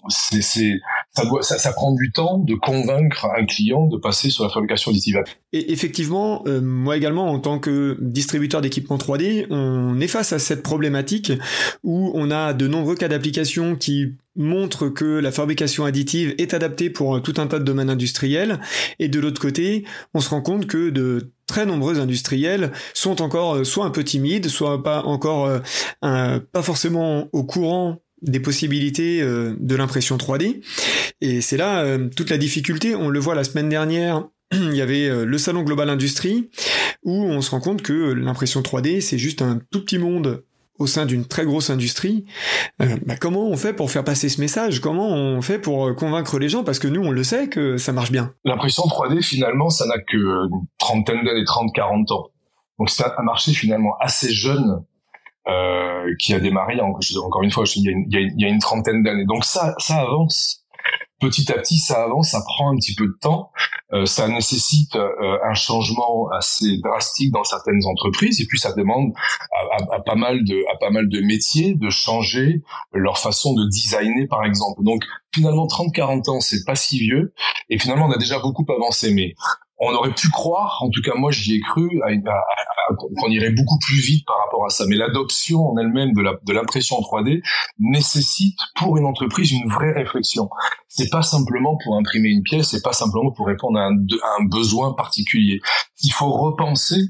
c'est 0.08 0.42
ça, 0.42 1.24
ça, 1.42 1.58
ça, 1.58 1.74
prend 1.74 1.94
du 1.94 2.12
temps 2.12 2.40
de 2.40 2.56
convaincre 2.56 3.28
un 3.38 3.46
client 3.46 3.88
de 3.88 3.98
passer 3.98 4.30
sur 4.30 4.44
la 4.44 4.50
fabrication 4.50 4.92
additive. 4.92 5.22
Et 5.52 5.72
effectivement, 5.72 6.44
euh, 6.48 6.62
moi 6.62 6.98
également 6.98 7.30
en 7.30 7.40
tant 7.40 7.60
que 7.60 7.98
distributeur 8.02 8.62
d'équipements 8.62 8.98
3D, 8.98 9.48
on 9.50 10.00
est 10.00 10.08
face 10.08 10.34
à 10.34 10.40
cette 10.40 10.64
problématique 10.64 11.32
où 11.84 12.12
on 12.16 12.32
a 12.32 12.54
de 12.54 12.68
nombreux 12.68 12.96
cas 12.96 13.10
d'application 13.10 13.76
qui 13.76 14.16
montrent 14.36 14.90
que 14.90 15.06
la 15.20 15.32
fabrication 15.32 15.86
additive 15.86 16.34
est 16.38 16.54
adaptée 16.54 16.90
pour 16.90 17.22
tout 17.22 17.34
un 17.38 17.48
tas 17.48 17.60
de 17.60 17.64
domaines 17.64 17.90
industriels 17.90 18.60
et 19.00 19.08
de 19.08 19.20
l'autre 19.20 19.40
côté, 19.40 19.86
on 20.14 20.20
se 20.20 20.30
rend 20.30 20.42
compte 20.42 20.68
que 20.68 20.90
de 20.90 21.32
très 21.46 21.66
nombreux 21.66 22.00
industriels 22.00 22.72
sont 22.94 23.22
encore 23.22 23.56
euh, 23.56 23.64
soit 23.64 23.86
un 23.86 23.90
peu 23.90 24.04
timides, 24.04 24.48
soit 24.48 24.84
pas 24.84 25.04
encore 25.04 25.48
euh, 26.04 26.40
pas 26.40 26.62
forcément 26.62 27.30
au 27.32 27.44
courant 27.44 28.02
des 28.22 28.40
possibilités 28.40 29.22
euh, 29.22 29.56
de 29.60 29.76
l'impression 29.76 30.18
3D. 30.18 30.62
Et 31.22 31.42
c'est 31.42 31.58
là 31.58 31.98
toute 32.16 32.30
la 32.30 32.38
difficulté. 32.38 32.96
On 32.96 33.10
le 33.10 33.20
voit 33.20 33.36
la 33.36 33.44
semaine 33.44 33.70
dernière. 33.70 34.28
Il 34.52 34.76
y 34.76 34.82
avait 34.82 35.26
le 35.26 35.38
salon 35.38 35.64
Global 35.64 35.90
Industrie 35.90 36.50
où 37.04 37.14
on 37.14 37.42
se 37.42 37.52
rend 37.52 37.60
compte 37.60 37.82
que 37.82 38.14
l'impression 38.14 38.62
3D 38.62 39.02
c'est 39.02 39.18
juste 39.18 39.42
un 39.42 39.60
tout 39.72 39.82
petit 39.82 39.98
monde 39.98 40.44
au 40.80 40.88
sein 40.88 41.06
d'une 41.06 41.26
très 41.26 41.46
grosse 41.46 41.70
industrie, 41.70 42.26
euh, 42.82 42.98
bah, 43.06 43.16
comment 43.16 43.48
on 43.48 43.56
fait 43.58 43.74
pour 43.74 43.92
faire 43.92 44.04
passer 44.04 44.30
ce 44.30 44.42
message? 44.42 44.80
Comment 44.80 45.10
on 45.10 45.42
fait 45.42 45.60
pour 45.60 45.88
euh, 45.88 45.94
convaincre 45.94 46.40
les 46.40 46.50
gens? 46.50 46.64
Parce 46.64 46.80
que 46.80 46.88
nous, 46.88 47.02
on 47.02 47.12
le 47.12 47.24
sait 47.24 47.48
que 47.48 47.78
ça 47.78 47.92
marche 47.92 48.12
bien. 48.12 48.34
L'impression 48.44 48.84
3D, 48.84 49.22
finalement, 49.22 49.70
ça 49.70 49.86
n'a 49.86 50.00
que 50.00 50.18
une 50.18 50.66
trentaine 50.80 51.24
d'années, 51.24 51.44
30-40 51.44 52.14
ans. 52.14 52.30
Donc 52.80 52.90
c'est 52.90 53.04
un 53.04 53.24
marché 53.24 53.54
finalement 53.54 53.96
assez 54.00 54.34
jeune 54.34 54.84
euh, 55.48 56.14
qui 56.20 56.34
a 56.34 56.40
démarré, 56.40 56.80
encore 56.80 57.44
une 57.44 57.52
fois, 57.52 57.66
il 57.76 57.84
y 57.84 57.90
a 57.90 57.92
une, 57.92 58.06
il 58.10 58.42
y 58.42 58.46
a 58.46 58.48
une 58.48 58.60
trentaine 58.60 59.04
d'années. 59.04 59.26
Donc 59.26 59.46
ça, 59.46 59.76
ça 59.78 60.02
avance 60.02 60.63
petit 61.24 61.52
à 61.52 61.56
petit, 61.56 61.78
ça 61.78 62.04
avance, 62.04 62.32
ça 62.32 62.42
prend 62.46 62.72
un 62.72 62.76
petit 62.76 62.96
peu 62.96 63.06
de 63.06 63.18
temps, 63.22 63.52
euh, 63.94 64.06
ça 64.06 64.28
nécessite 64.28 64.96
euh, 64.96 65.38
un 65.44 65.54
changement 65.54 66.30
assez 66.38 66.78
drastique 66.84 67.32
dans 67.32 67.44
certaines 67.44 67.86
entreprises, 67.86 68.42
et 68.42 68.46
puis 68.46 68.60
ça 68.60 68.74
demande 68.74 69.14
à, 69.92 70.00
pas 70.02 70.16
mal 70.16 70.44
de 70.44 70.64
à 70.74 70.78
pas 70.78 70.90
mal 70.90 71.08
de 71.08 71.22
métiers 71.22 71.76
de 71.76 71.90
changer 71.90 72.62
leur 72.94 73.18
façon 73.18 73.54
de 73.54 73.68
designer, 73.70 74.28
par 74.28 74.44
exemple. 74.44 74.84
Donc 74.84 75.04
finalement, 75.34 75.68
30-40 75.68 76.30
ans, 76.30 76.40
c'est 76.40 76.64
pas 76.66 76.76
si 76.76 77.00
vieux, 77.00 77.34
et 77.70 77.80
finalement, 77.80 78.06
on 78.08 78.12
a 78.12 78.18
déjà 78.18 78.40
beaucoup 78.40 78.66
avancé, 78.70 79.14
mais 79.14 79.34
on 79.86 79.94
aurait 79.94 80.14
pu 80.14 80.30
croire, 80.30 80.80
en 80.82 80.90
tout 80.90 81.02
cas 81.02 81.14
moi 81.16 81.32
j'y 81.32 81.56
ai 81.56 81.62
cru, 81.62 81.90
qu'on 82.98 83.30
irait 83.30 83.52
beaucoup 83.52 83.78
plus 83.80 84.00
vite 84.00 84.26
par 84.26 84.38
rapport 84.44 84.66
à 84.66 84.70
ça. 84.70 84.86
Mais 84.88 84.96
l'adoption 84.96 85.60
en 85.72 85.78
elle-même 85.78 86.14
de 86.14 86.54
l'impression 86.54 86.98
3D 86.98 87.42
nécessite 87.80 88.58
pour 88.76 88.98
une 88.98 89.06
entreprise 89.06 89.52
une 89.52 89.70
vraie 89.70 89.94
réflexion. 89.94 90.50
C'est 90.88 91.10
pas 91.10 91.22
simplement 91.22 91.78
pour 91.84 91.98
imprimer 91.98 92.30
une 92.30 92.44
pièce, 92.44 92.70
c'est 92.70 92.84
pas 92.84 92.94
simplement 92.94 93.32
pour 93.32 93.48
répondre 93.48 93.80
à 93.80 93.88
un, 93.88 94.46
besoin 94.46 94.94
particulier. 94.94 95.60
Il 96.02 96.12
faut 96.12 96.32
repenser 96.32 97.02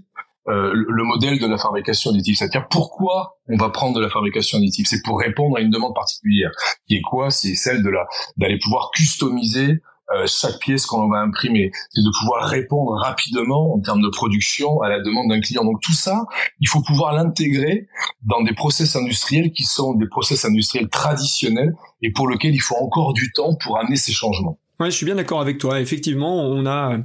euh, 0.50 0.72
le 0.74 1.03
modèle 1.03 1.39
de 1.39 1.48
la 1.48 1.58
fabrication 1.58 2.12
additive. 2.12 2.36
C'est-à-dire 2.36 2.68
pourquoi 2.70 3.38
on 3.48 3.58
va 3.58 3.70
prendre 3.70 3.96
de 3.96 4.01
la 4.01 4.10
fabrication 4.10 4.58
additive? 4.58 4.86
C'est 4.88 5.01
pour 5.03 5.20
répondre 5.20 5.58
à 5.58 5.62
une 5.62 5.70
demande 5.70 5.96
particulière. 5.96 6.51
Qui 6.88 6.96
est 6.96 7.01
quoi? 7.01 7.30
C'est 7.30 7.56
celle 7.56 7.82
de 7.82 7.89
la 7.89 8.06
d'aller 8.38 8.60
pouvoir 8.60 8.92
customiser 8.94 9.82
euh, 10.12 10.26
chaque 10.28 10.60
pièce 10.60 10.86
qu'on 10.86 11.08
va 11.10 11.20
imprimer, 11.20 11.72
c'est 11.90 12.02
de 12.02 12.20
pouvoir 12.20 12.46
répondre 12.46 12.92
rapidement 13.02 13.74
en 13.74 13.80
termes 13.80 14.02
de 14.02 14.10
production 14.10 14.82
à 14.82 14.90
la 14.90 15.00
demande 15.00 15.30
d'un 15.30 15.40
client. 15.40 15.64
Donc 15.64 15.82
tout 15.82 15.94
ça, 15.94 16.26
il 16.60 16.68
faut 16.68 16.82
pouvoir 16.82 17.14
l'intégrer 17.14 17.88
dans 18.24 18.42
des 18.42 18.54
process 18.54 18.96
industriels 18.96 19.52
qui 19.54 19.64
sont 19.64 19.94
des 19.94 20.08
process 20.08 20.44
industriels 20.44 20.90
traditionnels 20.90 21.74
et 22.02 22.12
pour 22.12 22.30
lesquels 22.30 22.54
il 22.54 22.62
faut 22.62 22.76
encore 22.76 23.14
du 23.14 23.32
temps 23.32 23.56
pour 23.56 23.80
amener 23.80 23.96
ces 23.96 24.12
changements. 24.12 24.58
Ouais, 24.80 24.92
je 24.92 24.96
suis 24.98 25.06
bien 25.06 25.16
d'accord 25.16 25.40
avec 25.40 25.60
toi. 25.60 25.80
Effectivement, 25.80 26.44
on 26.44 26.66
a 26.66 26.98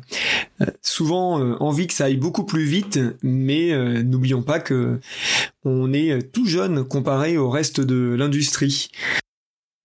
euh, 0.60 0.66
souvent 0.82 1.40
euh, 1.40 1.54
envie 1.60 1.86
que 1.86 1.92
ça 1.92 2.06
aille 2.06 2.16
beaucoup 2.16 2.44
plus 2.44 2.64
vite, 2.64 2.98
mais 3.22 4.02
n'oublions 4.02 4.42
pas 4.42 4.58
que 4.58 5.00
on 5.64 5.92
est 5.92 6.32
tout 6.32 6.46
jeune 6.46 6.82
comparé 6.84 7.36
au 7.36 7.48
reste 7.48 7.80
de 7.80 8.16
l'industrie. 8.18 8.90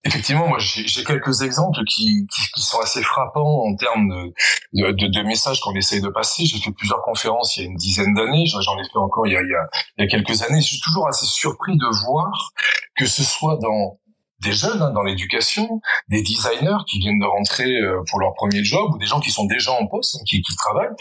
Effectivement, 0.06 0.46
moi 0.46 0.58
j'ai 0.58 1.04
quelques 1.04 1.40
exemples 1.40 1.82
qui, 1.88 2.26
qui, 2.54 2.60
sont 2.60 2.78
assez 2.80 3.02
frappants 3.02 3.64
en 3.64 3.74
termes 3.74 4.32
de, 4.74 4.92
de, 4.92 5.06
de, 5.08 5.22
messages 5.22 5.60
qu'on 5.60 5.74
essaye 5.74 6.02
de 6.02 6.08
passer. 6.08 6.44
J'ai 6.44 6.58
fait 6.58 6.72
plusieurs 6.72 7.00
conférences 7.02 7.56
il 7.56 7.62
y 7.62 7.66
a 7.66 7.70
une 7.70 7.76
dizaine 7.76 8.12
d'années, 8.12 8.44
j'en 8.46 8.78
ai 8.78 8.84
fait 8.84 8.98
encore 8.98 9.26
il, 9.26 9.32
y 9.32 9.36
a, 9.36 9.40
il 9.42 9.50
y 9.98 10.02
a 10.04 10.06
quelques 10.06 10.42
années. 10.42 10.60
Je 10.60 10.66
suis 10.66 10.80
toujours 10.80 11.08
assez 11.08 11.24
surpris 11.24 11.76
de 11.78 11.86
voir 12.06 12.52
que 12.96 13.06
ce 13.06 13.24
soit 13.24 13.56
dans 13.56 13.98
des 14.44 14.52
jeunes 14.52 14.80
hein, 14.82 14.90
dans 14.90 15.02
l'éducation, 15.02 15.80
des 16.08 16.22
designers 16.22 16.84
qui 16.86 16.98
viennent 17.00 17.18
de 17.18 17.26
rentrer 17.26 17.70
euh, 17.70 18.02
pour 18.08 18.20
leur 18.20 18.34
premier 18.34 18.62
job 18.62 18.90
ou 18.94 18.98
des 18.98 19.06
gens 19.06 19.20
qui 19.20 19.30
sont 19.30 19.46
déjà 19.46 19.72
en 19.72 19.86
poste, 19.86 20.16
hein, 20.16 20.24
qui, 20.26 20.42
qui 20.42 20.54
travaillent, 20.56 20.94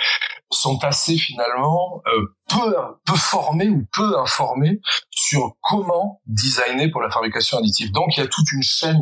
sont 0.51 0.77
assez 0.83 1.17
finalement 1.17 2.01
euh, 2.07 2.35
peu, 2.50 2.75
peu 3.05 3.15
formés 3.15 3.69
ou 3.69 3.85
peu 3.91 4.17
informés 4.19 4.79
sur 5.09 5.55
comment 5.62 6.21
designer 6.27 6.89
pour 6.91 7.01
la 7.01 7.09
fabrication 7.09 7.57
additive. 7.57 7.91
Donc 7.91 8.15
il 8.15 8.19
y 8.19 8.23
a 8.23 8.27
toute 8.27 8.51
une 8.51 8.62
chaîne 8.62 9.01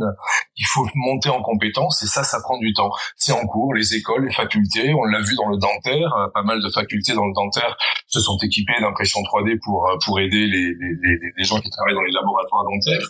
qu'il 0.56 0.66
faut 0.68 0.88
monter 0.96 1.30
en 1.30 1.42
compétences 1.42 2.02
et 2.04 2.08
ça, 2.08 2.24
ça 2.24 2.40
prend 2.42 2.58
du 2.58 2.74
temps. 2.74 2.92
C'est 3.18 3.34
en 3.34 3.46
cours, 3.46 3.74
les 3.74 3.96
écoles, 3.96 4.26
les 4.26 4.34
facultés, 4.34 4.94
on 4.94 5.04
l'a 5.04 5.22
vu 5.22 5.36
dans 5.36 5.50
le 5.50 5.58
dentaire, 5.58 6.14
euh, 6.16 6.28
pas 6.34 6.44
mal 6.44 6.62
de 6.62 6.70
facultés 6.70 7.14
dans 7.14 7.26
le 7.26 7.34
dentaire 7.34 7.78
se 8.08 8.20
sont 8.20 8.38
équipées 8.44 8.80
d'impression 8.82 9.20
3D 9.22 9.60
pour 9.64 9.90
pour 10.06 10.20
aider 10.20 10.48
les, 10.48 10.74
les, 10.80 11.32
les 11.38 11.44
gens 11.44 11.60
qui 11.60 11.70
travaillent 11.70 11.96
dans 11.96 12.02
les 12.02 12.12
laboratoires 12.12 12.64
dentaires 12.64 13.08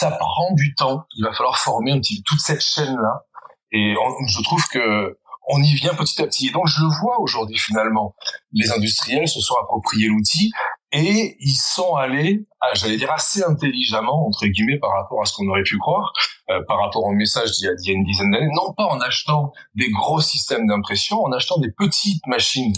ça 0.00 0.10
prend 0.12 0.52
du 0.54 0.74
temps. 0.74 1.04
Il 1.14 1.24
va 1.24 1.32
falloir 1.32 1.58
former 1.58 1.92
un 1.92 2.00
petit 2.00 2.22
toute 2.22 2.40
cette 2.40 2.62
chaîne 2.62 2.96
là. 2.96 3.26
Et 3.70 3.94
je 4.26 4.42
trouve 4.42 4.66
que 4.68 5.18
on 5.52 5.62
y 5.62 5.74
vient 5.74 5.94
petit 5.94 6.22
à 6.22 6.26
petit. 6.26 6.48
Et 6.48 6.50
donc 6.50 6.66
je 6.68 6.80
le 6.80 6.88
vois 7.00 7.20
aujourd'hui 7.20 7.58
finalement. 7.58 8.14
Les 8.52 8.70
industriels 8.72 9.28
se 9.28 9.40
sont 9.40 9.54
appropriés 9.62 10.08
l'outil 10.08 10.52
et 10.92 11.36
ils 11.38 11.54
sont 11.54 11.94
allés, 11.94 12.46
j'allais 12.74 12.96
dire 12.96 13.12
assez 13.12 13.44
intelligemment 13.44 14.26
entre 14.26 14.46
guillemets 14.46 14.78
par 14.78 14.90
rapport 14.90 15.20
à 15.22 15.24
ce 15.24 15.34
qu'on 15.34 15.48
aurait 15.48 15.62
pu 15.62 15.76
croire, 15.78 16.12
euh, 16.50 16.60
par 16.66 16.80
rapport 16.80 17.04
au 17.04 17.12
message 17.12 17.52
d'il 17.52 17.66
y, 17.66 17.90
a 17.90 17.92
une 17.92 18.04
dizaine 18.04 18.30
d'années, 18.30 18.50
non 18.54 18.72
pas 18.72 18.86
en 18.86 19.00
achetant 19.00 19.52
des 19.74 19.90
gros 19.90 20.20
systèmes 20.20 20.66
d'impression, 20.66 21.22
en 21.22 21.30
achetant 21.30 21.58
des 21.58 21.70
petites 21.70 22.26
machines. 22.26 22.72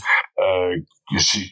Euh, 0.53 0.77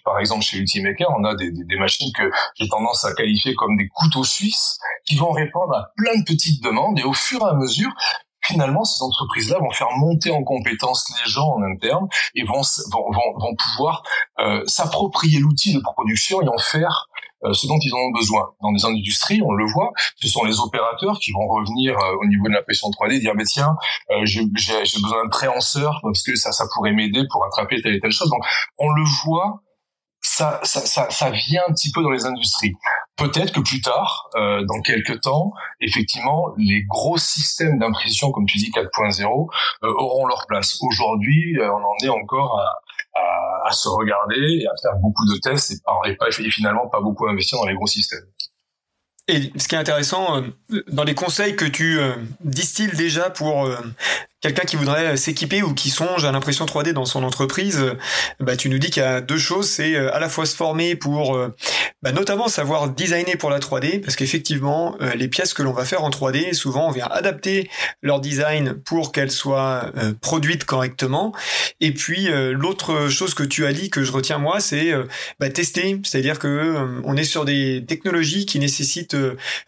par 0.04 0.18
exemple, 0.18 0.42
chez 0.42 0.58
Ultimaker, 0.58 1.08
on 1.18 1.24
a 1.24 1.34
des, 1.34 1.50
des, 1.50 1.76
machines 1.76 2.12
que 2.16 2.30
j'ai 2.54 2.68
tendance 2.68 3.04
à 3.04 3.12
qualifier 3.14 3.54
comme 3.54 3.76
des 3.76 3.88
couteaux 3.88 4.24
suisses 4.24 4.78
qui 5.04 5.16
vont 5.16 5.32
répondre 5.32 5.74
à 5.74 5.90
plein 5.96 6.18
de 6.18 6.24
petites 6.24 6.62
demandes 6.62 6.98
et 6.98 7.02
au 7.02 7.12
fur 7.12 7.40
et 7.42 7.50
à 7.50 7.54
mesure, 7.54 7.90
finalement, 8.42 8.84
ces 8.84 9.02
entreprises-là 9.02 9.58
vont 9.58 9.70
faire 9.70 9.90
monter 9.96 10.30
en 10.30 10.42
compétence 10.42 11.12
les 11.22 11.30
gens 11.30 11.48
en 11.48 11.62
interne 11.62 12.08
et 12.34 12.44
vont, 12.44 12.62
vont, 12.90 13.38
vont, 13.38 13.54
pouvoir 13.54 14.02
euh, 14.40 14.62
s'approprier 14.66 15.38
l'outil 15.38 15.74
de 15.74 15.80
production 15.80 16.40
et 16.42 16.48
en 16.48 16.58
faire 16.58 17.08
ce 17.52 17.66
dont 17.66 17.78
ils 17.80 17.94
ont 17.94 18.10
besoin. 18.10 18.50
Dans 18.62 18.72
des 18.72 18.84
industries, 18.84 19.40
on 19.42 19.52
le 19.52 19.66
voit, 19.72 19.92
ce 20.16 20.28
sont 20.28 20.44
les 20.44 20.60
opérateurs 20.60 21.18
qui 21.18 21.32
vont 21.32 21.46
revenir 21.46 21.98
euh, 21.98 22.16
au 22.22 22.26
niveau 22.26 22.48
de 22.48 22.52
l'impression 22.52 22.88
3D 22.88 23.14
et 23.14 23.20
dire, 23.20 23.34
mais 23.34 23.44
tiens, 23.44 23.76
euh, 24.10 24.24
j'ai 24.24 24.42
besoin 24.44 25.24
de 25.24 25.30
préhenseur 25.30 26.00
parce 26.02 26.22
que 26.22 26.36
ça, 26.36 26.52
ça 26.52 26.64
pourrait 26.74 26.92
m'aider 26.92 27.22
pour 27.30 27.44
attraper 27.46 27.80
telle 27.82 27.94
et 27.94 28.00
telle 28.00 28.12
chose. 28.12 28.30
Donc, 28.30 28.44
on 28.78 28.90
le 28.90 29.04
voit 29.24 29.62
ça, 30.22 30.60
ça, 30.64 30.80
ça, 30.80 31.08
ça, 31.10 31.30
vient 31.30 31.62
un 31.68 31.72
petit 31.72 31.90
peu 31.92 32.02
dans 32.02 32.10
les 32.10 32.26
industries. 32.26 32.74
Peut-être 33.16 33.52
que 33.52 33.60
plus 33.60 33.80
tard, 33.80 34.28
euh, 34.34 34.64
dans 34.66 34.80
quelques 34.82 35.20
temps, 35.22 35.52
effectivement, 35.80 36.48
les 36.56 36.82
gros 36.84 37.16
systèmes 37.16 37.78
d'impression, 37.78 38.30
comme 38.30 38.46
tu 38.46 38.58
dis 38.58 38.70
4.0, 38.70 39.48
euh, 39.82 39.88
auront 39.98 40.26
leur 40.26 40.46
place. 40.46 40.78
Aujourd'hui, 40.82 41.58
euh, 41.58 41.70
on 41.72 41.84
en 41.84 41.96
est 42.04 42.08
encore 42.08 42.58
à, 42.60 42.66
à, 43.14 43.68
à, 43.68 43.72
se 43.72 43.88
regarder 43.88 44.60
et 44.60 44.66
à 44.66 44.72
faire 44.82 44.96
beaucoup 45.00 45.26
de 45.26 45.38
tests 45.38 45.72
et, 45.72 46.10
et, 46.10 46.16
pas, 46.16 46.28
et 46.28 46.50
finalement 46.50 46.88
pas 46.88 47.00
beaucoup 47.00 47.26
investir 47.28 47.58
dans 47.58 47.66
les 47.66 47.74
gros 47.74 47.86
systèmes. 47.86 48.26
Et 49.28 49.52
ce 49.56 49.68
qui 49.68 49.74
est 49.74 49.78
intéressant, 49.78 50.42
euh, 50.42 50.82
dans 50.88 51.04
les 51.04 51.14
conseils 51.14 51.54
que 51.54 51.64
tu 51.64 52.00
euh, 52.00 52.14
distilles 52.40 52.94
déjà 52.96 53.30
pour 53.30 53.70
quelqu'un 54.40 54.64
qui 54.64 54.76
voudrait 54.76 55.16
s'équiper 55.16 55.62
ou 55.62 55.74
qui 55.74 55.90
songe 55.90 56.24
à 56.24 56.32
l'impression 56.32 56.64
3D 56.64 56.92
dans 56.92 57.04
son 57.04 57.22
entreprise, 57.24 57.84
bah, 58.40 58.56
tu 58.56 58.68
nous 58.70 58.78
dis 58.78 58.90
qu'il 58.90 59.02
y 59.02 59.06
a 59.06 59.20
deux 59.20 59.38
choses, 59.38 59.68
c'est 59.68 59.94
euh, 59.94 60.14
à 60.14 60.18
la 60.18 60.28
fois 60.28 60.46
se 60.46 60.56
former 60.56 60.96
pour 60.96 61.36
euh, 61.36 61.54
bah, 62.02 62.12
notamment 62.12 62.48
savoir 62.48 62.88
designer 62.88 63.36
pour 63.36 63.50
la 63.50 63.58
3D, 63.58 64.00
parce 64.00 64.16
qu'effectivement, 64.16 64.96
euh, 65.00 65.14
les 65.14 65.28
pièces 65.28 65.52
que 65.52 65.62
l'on 65.62 65.72
va 65.72 65.84
faire 65.84 66.02
en 66.04 66.10
3D, 66.10 66.54
souvent 66.54 66.88
on 66.88 66.90
vient 66.90 67.08
adapter 67.10 67.68
leur 68.02 68.20
design 68.20 68.74
pour 68.74 69.12
qu'elles 69.12 69.30
soient 69.30 69.92
produites 70.20 70.64
correctement. 70.64 71.34
Et 71.80 71.92
puis 71.92 72.28
l'autre 72.52 73.08
chose 73.08 73.34
que 73.34 73.42
tu 73.42 73.66
as 73.66 73.72
dit, 73.72 73.90
que 73.90 74.02
je 74.02 74.12
retiens 74.12 74.38
moi, 74.38 74.60
c'est 74.60 74.92
bah, 75.38 75.50
tester, 75.50 76.00
c'est-à-dire 76.04 76.38
que 76.38 77.00
on 77.04 77.16
est 77.16 77.24
sur 77.24 77.44
des 77.44 77.84
technologies 77.86 78.46
qui 78.46 78.58
nécessitent 78.58 79.16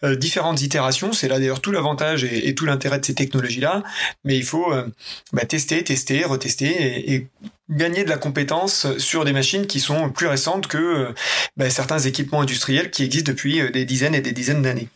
différentes 0.03 0.61
itérations. 0.61 1.13
C'est 1.13 1.27
là 1.27 1.39
d'ailleurs 1.39 1.61
tout 1.61 1.71
l'avantage 1.71 2.23
et, 2.23 2.47
et 2.47 2.55
tout 2.55 2.65
l'intérêt 2.65 2.99
de 2.99 3.05
ces 3.05 3.15
technologies-là, 3.15 3.83
mais 4.23 4.37
il 4.37 4.43
faut 4.43 4.62
euh, 4.71 4.87
bah, 5.31 5.45
tester, 5.45 5.83
tester, 5.83 6.23
retester 6.23 7.13
et, 7.13 7.27
gagner 7.69 8.03
de 8.03 8.09
la 8.09 8.17
compétence 8.17 8.97
sur 8.97 9.25
des 9.25 9.31
machines 9.31 9.67
qui 9.67 9.79
sont 9.79 10.09
plus 10.09 10.27
récentes 10.27 10.67
que 10.67 10.77
euh, 10.77 11.13
bah, 11.57 11.69
certains 11.69 11.99
équipements 11.99 12.41
industriels 12.41 12.91
qui 12.91 13.03
existent 13.03 13.31
depuis 13.31 13.61
euh, 13.61 13.71
des 13.71 13.85
dizaines 13.85 14.15
et 14.15 14.21
des 14.21 14.33
dizaines 14.33 14.61
d'années. 14.61 14.89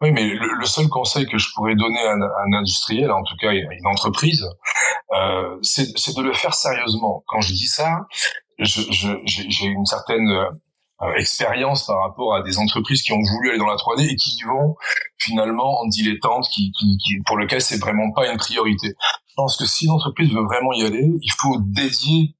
Oui, 0.00 0.10
mais 0.10 0.28
le, 0.28 0.66
seul 0.66 0.88
conseil 0.88 1.26
que 1.26 1.38
je 1.38 1.48
pourrais 1.54 1.74
donner 1.74 2.00
à 2.00 2.12
un, 2.12 2.52
industriel, 2.58 3.10
en 3.10 3.22
tout 3.22 3.36
cas 3.40 3.50
à 3.50 3.52
une 3.54 3.86
entreprise, 3.86 4.44
c'est 5.62 5.86
de 6.14 6.22
le 6.22 6.34
faire 6.34 6.52
sérieusement. 6.52 7.24
Quand 7.26 7.40
je 7.40 7.52
dis 7.52 7.68
ça, 7.68 8.00
j'ai 8.58 9.66
une 9.66 9.86
certaine 9.86 10.28
expérience 11.16 11.86
par 11.86 12.00
rapport 12.00 12.34
à 12.34 12.42
des 12.42 12.58
entreprises 12.58 13.02
qui 13.02 13.12
ont 13.12 13.20
voulu 13.20 13.50
aller 13.50 13.58
dans 13.58 13.66
la 13.66 13.76
3D 13.76 14.08
et 14.10 14.16
qui 14.16 14.36
y 14.36 14.42
vont 14.44 14.76
finalement 15.18 15.80
en 15.80 15.86
dilettante, 15.88 16.46
qui, 16.52 16.72
qui, 16.78 16.96
qui 16.98 17.20
pour 17.26 17.36
lequel 17.36 17.60
c'est 17.60 17.78
vraiment 17.78 18.10
pas 18.12 18.30
une 18.30 18.38
priorité. 18.38 18.88
Je 19.28 19.34
pense 19.36 19.56
que 19.56 19.64
si 19.64 19.86
l'entreprise 19.86 20.32
veut 20.32 20.44
vraiment 20.44 20.72
y 20.72 20.84
aller, 20.84 21.10
il 21.20 21.32
faut 21.38 21.58
dédier 21.60 22.34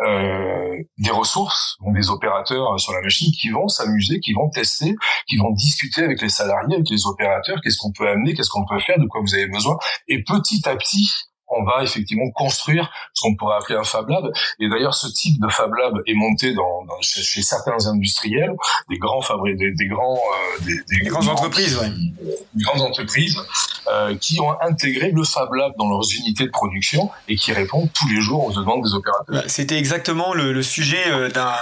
euh, 0.00 0.76
des 0.98 1.10
ressources, 1.10 1.78
donc 1.80 1.94
des 1.94 2.10
opérateurs 2.10 2.78
sur 2.78 2.92
la 2.92 3.00
machine 3.00 3.32
qui 3.32 3.48
vont 3.48 3.66
s'amuser, 3.66 4.20
qui 4.20 4.34
vont 4.34 4.50
tester, 4.50 4.94
qui 5.26 5.38
vont 5.38 5.50
discuter 5.52 6.04
avec 6.04 6.20
les 6.20 6.28
salariés, 6.28 6.74
avec 6.74 6.90
les 6.90 7.06
opérateurs, 7.06 7.58
qu'est-ce 7.62 7.78
qu'on 7.78 7.92
peut 7.92 8.06
amener, 8.06 8.34
qu'est-ce 8.34 8.50
qu'on 8.50 8.66
peut 8.66 8.78
faire, 8.80 8.98
de 8.98 9.06
quoi 9.06 9.22
vous 9.22 9.34
avez 9.34 9.48
besoin. 9.48 9.76
Et 10.06 10.22
petit 10.22 10.68
à 10.68 10.76
petit, 10.76 11.10
on 11.48 11.64
va 11.64 11.82
effectivement 11.82 12.30
construire 12.30 12.90
ce 13.14 13.22
qu'on 13.22 13.36
pourrait 13.36 13.56
appeler 13.56 13.78
un 13.78 13.84
Fab 13.84 14.08
Lab. 14.08 14.24
Et 14.58 14.68
d'ailleurs, 14.68 14.94
ce 14.94 15.08
type 15.08 15.40
de 15.40 15.48
Fab 15.48 15.72
Lab 15.74 15.94
est 16.06 16.14
monté 16.14 16.54
dans, 16.54 16.84
chez, 17.00 17.42
certains 17.42 17.86
industriels, 17.86 18.52
des 18.88 18.98
grands 18.98 19.22
fabricants, 19.22 19.58
des, 19.58 19.88
grands, 19.88 20.16
euh, 20.16 20.64
des, 20.64 21.02
des, 21.02 21.08
grandes 21.08 21.28
entreprises, 21.28 21.78
ouais. 21.78 21.90
des 22.54 22.64
grandes 22.64 22.82
entreprises 22.82 23.36
euh, 23.88 24.16
qui 24.16 24.40
ont 24.40 24.56
intégré 24.60 25.10
le 25.12 25.24
Fab 25.24 25.52
Lab 25.52 25.72
dans 25.78 25.88
leurs 25.88 26.10
unités 26.18 26.44
de 26.44 26.50
production 26.50 27.10
et 27.28 27.36
qui 27.36 27.52
répondent 27.52 27.88
tous 27.92 28.08
les 28.08 28.20
jours 28.20 28.46
aux 28.46 28.52
demandes 28.52 28.82
des 28.82 28.94
opérateurs. 28.94 29.44
C'était 29.46 29.78
exactement 29.78 30.34
le, 30.34 30.52
le 30.52 30.62
sujet 30.62 31.04
euh, 31.08 31.28
d'un 31.28 31.52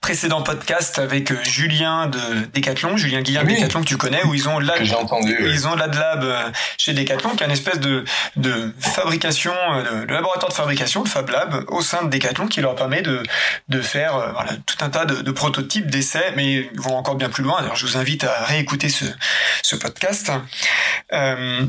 précédent 0.00 0.42
podcast 0.42 0.98
avec 0.98 1.30
euh, 1.30 1.36
Julien 1.44 2.06
de 2.06 2.18
Decathlon, 2.54 2.96
Julien 2.96 3.22
Guillaume 3.22 3.46
oui, 3.46 3.54
Decathlon 3.56 3.80
que 3.80 3.86
tu 3.86 3.96
connais, 3.96 4.24
où 4.24 4.34
ils 4.34 4.48
ont 4.48 4.58
là, 4.58 4.74
ils 4.80 5.66
ont 5.66 5.74
Lab 5.74 6.52
chez 6.78 6.92
Decathlon, 6.92 7.30
qui 7.30 7.42
est 7.42 7.46
une 7.46 7.52
espèce 7.52 7.80
de, 7.80 8.04
de 8.36 8.72
fabrication 8.80 9.52
le 10.08 10.12
laboratoire 10.12 10.50
de 10.50 10.56
fabrication, 10.56 11.02
de 11.02 11.08
Fab 11.08 11.28
Lab, 11.28 11.64
au 11.68 11.80
sein 11.80 12.04
de 12.04 12.10
Decathlon, 12.10 12.46
qui 12.46 12.60
leur 12.60 12.74
permet 12.74 13.02
de, 13.02 13.22
de 13.68 13.80
faire 13.80 14.16
euh, 14.16 14.32
voilà, 14.32 14.52
tout 14.66 14.76
un 14.80 14.90
tas 14.90 15.04
de, 15.04 15.22
de 15.22 15.30
prototypes, 15.30 15.90
d'essais, 15.90 16.32
mais 16.36 16.52
ils 16.52 16.80
vont 16.80 16.96
encore 16.96 17.16
bien 17.16 17.28
plus 17.28 17.42
loin. 17.42 17.58
Alors 17.58 17.76
je 17.76 17.86
vous 17.86 17.96
invite 17.96 18.24
à 18.24 18.44
réécouter 18.44 18.88
ce, 18.88 19.04
ce 19.62 19.76
podcast. 19.76 20.30
Euh, 21.12 21.63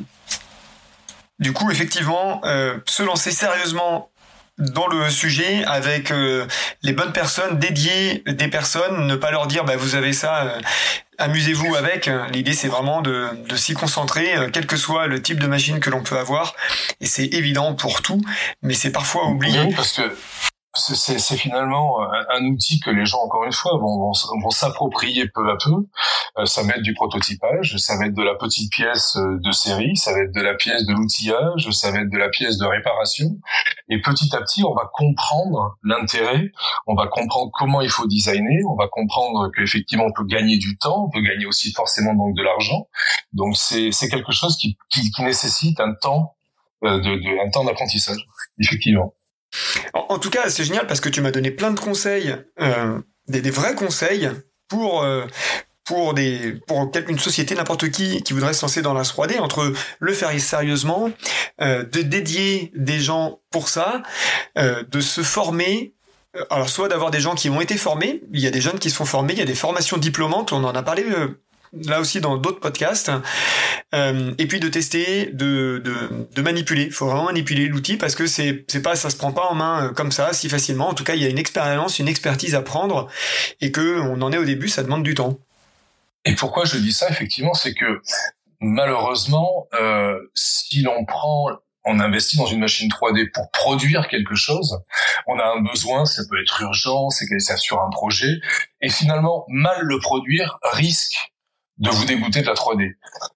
du 1.39 1.53
coup, 1.53 1.69
effectivement, 1.71 2.41
euh, 2.45 2.77
se 2.85 3.03
lancer 3.03 3.31
sérieusement 3.31 4.09
dans 4.57 4.87
le 4.87 5.09
sujet 5.09 5.65
avec 5.65 6.11
euh, 6.11 6.47
les 6.81 6.93
bonnes 6.93 7.11
personnes, 7.11 7.59
dédiées 7.59 8.23
des 8.25 8.47
personnes, 8.47 9.05
ne 9.05 9.15
pas 9.15 9.31
leur 9.31 9.47
dire 9.47 9.65
bah, 9.65 9.75
vous 9.75 9.95
avez 9.95 10.13
ça, 10.13 10.43
euh, 10.43 10.61
amusez-vous 11.17 11.75
avec. 11.75 12.09
L'idée 12.31 12.53
c'est 12.53 12.69
vraiment 12.69 13.01
de, 13.01 13.27
de 13.47 13.55
s'y 13.55 13.73
concentrer, 13.73 14.35
euh, 14.35 14.49
quel 14.51 14.65
que 14.65 14.77
soit 14.77 15.07
le 15.07 15.21
type 15.21 15.39
de 15.39 15.47
machine 15.47 15.79
que 15.79 15.89
l'on 15.89 16.03
peut 16.03 16.17
avoir. 16.17 16.55
Et 17.01 17.05
c'est 17.05 17.25
évident 17.25 17.73
pour 17.73 18.01
tout, 18.01 18.21
mais 18.61 18.73
c'est 18.73 18.91
parfois 18.91 19.27
oublié. 19.27 19.73
parce 19.75 19.91
que 19.93 20.15
c'est 20.75 21.37
finalement 21.37 21.99
un, 22.29 22.43
outil 22.45 22.79
que 22.79 22.89
les 22.89 23.05
gens, 23.05 23.19
encore 23.19 23.43
une 23.45 23.51
fois, 23.51 23.77
vont, 23.77 24.11
vont, 24.11 24.49
s'approprier 24.49 25.27
peu 25.27 25.49
à 25.49 25.57
peu. 25.63 25.87
Euh, 26.37 26.45
ça 26.45 26.63
va 26.63 26.73
être 26.73 26.81
du 26.81 26.93
prototypage, 26.93 27.77
ça 27.77 27.97
va 27.97 28.07
être 28.07 28.13
de 28.13 28.23
la 28.23 28.35
petite 28.35 28.71
pièce 28.71 29.15
euh, 29.15 29.39
de 29.41 29.51
série, 29.51 29.95
ça 29.95 30.11
va 30.11 30.19
être 30.19 30.33
de 30.33 30.41
la 30.41 30.53
pièce 30.55 30.85
de 30.85 30.93
l'outillage, 30.93 31.69
ça 31.71 31.91
va 31.91 31.99
être 31.99 32.09
de 32.09 32.17
la 32.17 32.29
pièce 32.29 32.57
de 32.57 32.65
réparation. 32.65 33.37
Et 33.89 34.01
petit 34.01 34.35
à 34.35 34.41
petit, 34.41 34.63
on 34.63 34.73
va 34.73 34.89
comprendre 34.93 35.77
l'intérêt, 35.83 36.51
on 36.87 36.95
va 36.95 37.07
comprendre 37.07 37.51
comment 37.53 37.81
il 37.81 37.89
faut 37.89 38.07
designer, 38.07 38.63
on 38.69 38.75
va 38.75 38.87
comprendre 38.87 39.49
qu'effectivement 39.55 40.05
on 40.05 40.13
peut 40.13 40.25
gagner 40.25 40.57
du 40.57 40.77
temps, 40.77 41.05
on 41.05 41.09
peut 41.09 41.21
gagner 41.21 41.45
aussi 41.45 41.71
forcément 41.71 42.13
donc 42.13 42.35
de 42.35 42.43
l'argent. 42.43 42.87
Donc 43.33 43.55
c'est 43.55 43.91
quelque 44.09 44.31
chose 44.31 44.57
qui, 44.57 44.77
qui, 44.89 45.09
qui, 45.11 45.23
nécessite 45.23 45.79
un 45.79 45.93
temps 45.93 46.35
euh, 46.83 46.99
de, 46.99 47.15
de 47.15 47.45
un 47.45 47.49
temps 47.49 47.63
d'apprentissage, 47.63 48.25
effectivement. 48.59 49.13
En, 49.93 50.19
tout 50.19 50.29
cas, 50.29 50.49
c'est 50.49 50.63
génial 50.63 50.87
parce 50.87 50.99
que 50.99 51.09
tu 51.09 51.21
m'as 51.21 51.31
donné 51.31 51.51
plein 51.51 51.71
de 51.71 51.79
conseils, 51.79 52.35
euh, 52.61 52.99
des, 53.27 53.49
vrais 53.49 53.75
conseils 53.75 54.29
pour 54.67 55.03
euh, 55.03 55.25
pour 55.85 56.13
des 56.13 56.59
pour 56.67 56.91
une 57.07 57.19
société 57.19 57.55
n'importe 57.55 57.89
qui 57.91 58.21
qui 58.23 58.33
voudrait 58.33 58.53
se 58.53 58.63
lancer 58.63 58.81
dans 58.81 58.93
la 58.93 59.03
3D 59.03 59.39
entre 59.39 59.73
le 59.99 60.13
faire 60.13 60.37
sérieusement, 60.39 61.11
euh, 61.61 61.83
de 61.83 62.01
dédier 62.01 62.71
des 62.75 62.99
gens 62.99 63.39
pour 63.51 63.69
ça, 63.69 64.03
de 64.57 64.99
se 64.99 65.21
former. 65.21 65.93
Alors 66.49 66.67
soit 66.67 66.89
d'avoir 66.89 67.11
des 67.11 67.21
gens 67.21 67.33
qui 67.33 67.49
ont 67.49 67.61
été 67.61 67.77
formés, 67.77 68.21
il 68.33 68.41
y 68.41 68.47
a 68.47 68.51
des 68.51 68.59
jeunes 68.59 68.79
qui 68.79 68.89
sont 68.89 69.05
formés, 69.05 69.31
il 69.31 69.39
y 69.39 69.41
a 69.41 69.45
des 69.45 69.55
formations 69.55 69.97
diplômantes, 69.97 70.51
on 70.51 70.65
en 70.65 70.75
a 70.75 70.83
parlé 70.83 71.05
là 71.83 71.99
aussi 71.99 72.21
dans 72.21 72.37
d'autres 72.37 72.59
podcasts. 72.59 73.11
Euh, 73.93 74.33
et 74.37 74.47
puis 74.47 74.59
de 74.59 74.67
tester, 74.67 75.27
de, 75.27 75.81
de, 75.83 76.41
manipuler. 76.41 76.83
Il 76.83 76.91
faut 76.91 77.07
vraiment 77.07 77.25
manipuler 77.25 77.67
l'outil 77.67 77.97
parce 77.97 78.15
que 78.15 78.27
c'est 78.27 78.65
c'est 78.67 78.81
pas 78.81 78.95
ça 78.95 79.09
se 79.09 79.17
prend 79.17 79.31
pas 79.31 79.47
en 79.49 79.55
main 79.55 79.85
euh, 79.85 79.93
comme 79.93 80.11
ça 80.11 80.33
si 80.33 80.49
facilement. 80.49 80.89
En 80.89 80.93
tout 80.93 81.03
cas, 81.03 81.15
il 81.15 81.21
y 81.21 81.25
a 81.25 81.29
une 81.29 81.39
expérience, 81.39 81.99
une 81.99 82.07
expertise 82.07 82.55
à 82.55 82.61
prendre 82.61 83.07
et 83.61 83.71
que 83.71 83.99
on 84.01 84.21
en 84.21 84.31
est 84.31 84.37
au 84.37 84.45
début, 84.45 84.69
ça 84.69 84.83
demande 84.83 85.03
du 85.03 85.15
temps. 85.15 85.37
Et 86.25 86.35
pourquoi 86.35 86.65
je 86.65 86.77
dis 86.77 86.93
ça 86.93 87.09
effectivement, 87.09 87.53
c'est 87.53 87.73
que 87.73 88.01
malheureusement, 88.59 89.67
euh, 89.79 90.17
si 90.33 90.81
l'on 90.81 91.05
prend 91.05 91.49
on 91.85 91.99
investit 91.99 92.37
dans 92.37 92.47
une 92.47 92.59
machine 92.59 92.89
3D 92.89 93.31
pour 93.31 93.51
produire 93.51 94.07
quelque 94.07 94.35
chose, 94.35 94.81
on 95.27 95.37
a 95.39 95.45
un 95.45 95.61
besoin, 95.61 96.05
ça 96.05 96.23
peut 96.27 96.41
être 96.41 96.61
urgent, 96.61 97.09
c'est 97.11 97.27
qu'elle 97.27 97.39
sur 97.59 97.79
un 97.81 97.89
projet, 97.91 98.39
et 98.81 98.89
finalement, 98.89 99.45
mal 99.49 99.81
le 99.81 99.99
produire 99.99 100.57
risque 100.63 101.34
de 101.77 101.89
vous 101.89 102.05
dégoûter 102.05 102.41
de 102.41 102.47
la 102.47 102.53
3D. 102.53 102.93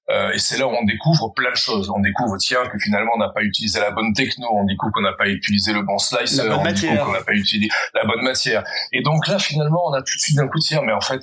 Euh, 0.10 0.32
et 0.32 0.40
c'est 0.40 0.58
là 0.58 0.68
où 0.68 0.72
on 0.72 0.86
découvre 0.86 1.34
plein 1.34 1.52
de 1.52 1.58
choses. 1.58 1.90
On 1.94 2.00
découvre, 2.00 2.38
tiens, 2.38 2.66
que 2.68 2.78
finalement 2.80 3.12
on 3.16 3.20
n'a 3.20 3.30
pas 3.30 3.42
utilisé 3.42 3.80
la 3.80 3.92
bonne 3.92 4.14
techno, 4.14 4.48
on 4.52 4.66
découvre 4.66 4.94
qu'on 4.94 5.02
n'a 5.02 5.14
pas 5.14 5.28
utilisé 5.28 5.74
le 5.74 5.82
bon 5.82 5.98
slicer, 5.98 6.42
on 6.50 6.64
découvre 6.64 7.06
qu'on 7.06 7.12
n'a 7.12 7.22
pas 7.22 7.34
utilisé 7.34 7.70
la 7.94 8.06
bonne 8.06 8.24
matière. 8.24 8.64
Et 8.94 9.02
donc 9.02 9.28
là, 9.28 9.40
finalement, 9.40 9.88
on 9.88 9.94
a 9.94 10.02
tout 10.02 10.16
de 10.16 10.22
suite 10.22 10.38
d'un 10.38 10.48
coup 10.48 10.60
de 10.60 10.64
tiens, 10.64 10.82
mais 10.86 10.94
en 10.94 11.02
fait, 11.02 11.22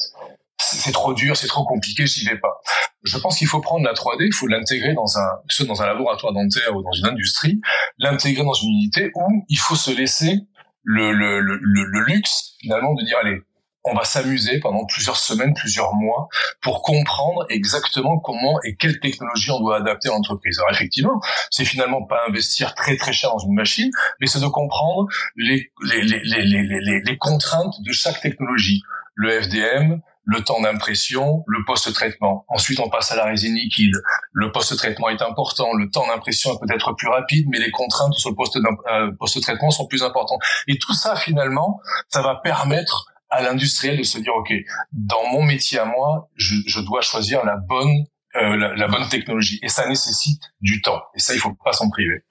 c'est 0.59 0.93
trop 0.93 1.15
dur, 1.15 1.37
c'est 1.37 1.47
trop 1.47 1.65
compliqué, 1.65 2.07
j'y 2.07 2.25
vais 2.27 2.39
pas. 2.39 2.61
Je 3.03 3.19
pense 3.19 3.39
qu'il 3.39 3.47
faut 3.47 3.61
prendre 3.61 3.85
la 3.85 3.93
3D, 3.93 4.27
il 4.27 4.35
faut 4.35 4.47
l'intégrer 4.47 4.95
dans 4.95 5.19
un, 5.19 5.29
soit 5.49 5.67
dans 5.67 5.83
un 5.83 5.87
laboratoire 5.87 6.33
dentaire 6.33 6.75
ou 6.75 6.83
dans 6.83 6.93
une 6.93 7.07
industrie, 7.07 7.61
l'intégrer 7.99 8.43
dans 8.45 8.55
une 8.55 8.71
unité 8.71 9.11
où 9.15 9.45
il 9.49 9.59
faut 9.59 9.77
se 9.77 9.91
laisser 9.91 10.41
le, 10.83 11.13
le, 11.13 11.41
le, 11.41 11.59
le 11.61 12.05
luxe 12.05 12.57
finalement 12.61 12.95
de 12.95 13.05
dire 13.05 13.19
allez, 13.21 13.43
on 13.87 13.95
va 13.95 14.05
s'amuser 14.05 14.59
pendant 14.61 14.85
plusieurs 14.85 15.17
semaines, 15.17 15.55
plusieurs 15.55 15.95
mois 15.95 16.29
pour 16.61 16.83
comprendre 16.83 17.47
exactement 17.49 18.19
comment 18.19 18.59
et 18.65 18.77
quelle 18.77 18.99
technologie 19.01 19.51
on 19.53 19.61
doit 19.61 19.77
adapter 19.77 20.09
à 20.09 20.13
l'entreprise. 20.13 20.59
Alors 20.59 20.73
effectivement, 20.73 21.21
c'est 21.51 21.65
finalement 21.65 22.05
pas 22.05 22.21
investir 22.29 22.75
très 22.75 22.97
très 22.97 23.13
cher 23.13 23.31
dans 23.31 23.39
une 23.39 23.55
machine, 23.55 23.91
mais 24.21 24.27
c'est 24.27 24.41
de 24.41 24.47
comprendre 24.49 25.07
les, 25.37 25.71
les, 25.83 26.03
les, 26.03 27.01
les, 27.05 27.19
contraintes 27.19 27.81
de 27.81 27.93
chaque 27.93 28.21
technologie. 28.21 28.83
Le 29.15 29.41
FDM, 29.41 30.01
le 30.25 30.43
temps 30.43 30.61
d'impression, 30.61 31.45
le 31.47 31.65
post-traitement. 31.65 32.45
Ensuite, 32.49 32.81
on 32.81 32.91
passe 32.91 33.13
à 33.13 33.17
la 33.17 33.25
résine 33.25 33.55
liquide. 33.55 33.95
Le 34.33 34.51
post-traitement 34.51 35.09
est 35.09 35.23
important, 35.23 35.73
le 35.73 35.89
temps 35.89 36.07
d'impression 36.09 36.57
peut 36.59 36.67
être 36.75 36.93
plus 36.93 37.09
rapide, 37.09 37.47
mais 37.49 37.59
les 37.59 37.71
contraintes 37.71 38.15
sur 38.15 38.31
le 38.31 38.37
euh, 38.37 39.13
post-traitement 39.19 39.71
sont 39.71 39.87
plus 39.87 40.03
importantes. 40.03 40.41
Et 40.67 40.77
tout 40.79 40.93
ça, 40.93 41.15
finalement, 41.17 41.81
ça 42.09 42.21
va 42.23 42.41
permettre 42.43 43.07
à 43.31 43.43
l'industriel 43.43 43.99
de 43.99 44.03
se 44.03 44.19
dire, 44.19 44.35
OK, 44.35 44.53
dans 44.93 45.27
mon 45.31 45.43
métier 45.43 45.79
à 45.79 45.85
moi, 45.85 46.29
je, 46.37 46.55
je 46.67 46.81
dois 46.81 47.01
choisir 47.01 47.45
la 47.45 47.57
bonne, 47.57 48.05
euh, 48.37 48.75
la, 48.77 48.89
bonne 48.89 49.09
technologie. 49.09 49.59
Et 49.63 49.69
ça 49.69 49.89
nécessite 49.89 50.43
du 50.61 50.83
temps. 50.83 51.03
Et 51.15 51.21
ça, 51.21 51.35
il 51.35 51.41
faut 51.41 51.55
pas 51.65 51.73
s'en 51.73 51.91
priver. 51.91 52.25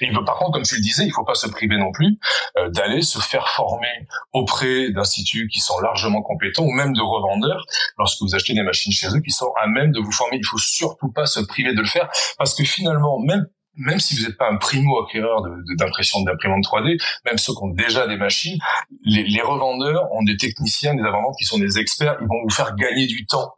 Et 0.00 0.12
par 0.12 0.36
contre, 0.38 0.52
comme 0.52 0.62
tu 0.62 0.74
le 0.74 0.80
disais, 0.80 1.06
il 1.06 1.12
faut 1.12 1.24
pas 1.24 1.34
se 1.34 1.46
priver 1.46 1.78
non 1.78 1.92
plus 1.92 2.18
euh, 2.58 2.68
d'aller 2.70 3.02
se 3.02 3.18
faire 3.20 3.48
former 3.48 4.06
auprès 4.32 4.90
d'instituts 4.90 5.48
qui 5.48 5.60
sont 5.60 5.78
largement 5.80 6.20
compétents 6.20 6.64
ou 6.64 6.72
même 6.72 6.92
de 6.92 7.00
revendeurs 7.00 7.64
lorsque 7.96 8.20
vous 8.20 8.34
achetez 8.34 8.54
des 8.54 8.62
machines 8.62 8.92
chez 8.92 9.08
eux 9.08 9.20
qui 9.20 9.30
sont 9.30 9.50
à 9.60 9.66
même 9.66 9.92
de 9.92 10.00
vous 10.00 10.12
former. 10.12 10.36
Il 10.36 10.46
faut 10.46 10.58
surtout 10.58 11.10
pas 11.10 11.26
se 11.26 11.40
priver 11.40 11.74
de 11.74 11.80
le 11.80 11.86
faire 11.86 12.10
parce 12.36 12.54
que 12.54 12.64
finalement, 12.64 13.18
même 13.20 13.46
même 13.78 14.00
si 14.00 14.16
vous 14.16 14.24
n'êtes 14.24 14.36
pas 14.36 14.50
un 14.50 14.56
primo 14.56 15.02
acquéreur 15.04 15.42
d'impression 15.76 16.20
de, 16.20 16.26
d'imprimantes 16.26 16.64
3D, 16.64 17.00
même 17.24 17.38
ceux 17.38 17.52
qui 17.52 17.62
ont 17.62 17.68
déjà 17.68 18.06
des 18.06 18.16
machines, 18.16 18.58
les, 19.04 19.22
les 19.22 19.40
revendeurs 19.40 20.12
ont 20.12 20.22
des 20.22 20.36
techniciens, 20.36 20.94
des 20.94 21.02
avant 21.02 21.32
qui 21.32 21.44
sont 21.44 21.58
des 21.58 21.78
experts, 21.78 22.16
ils 22.20 22.26
vont 22.26 22.42
vous 22.42 22.54
faire 22.54 22.74
gagner 22.76 23.06
du 23.06 23.26
temps. 23.26 23.54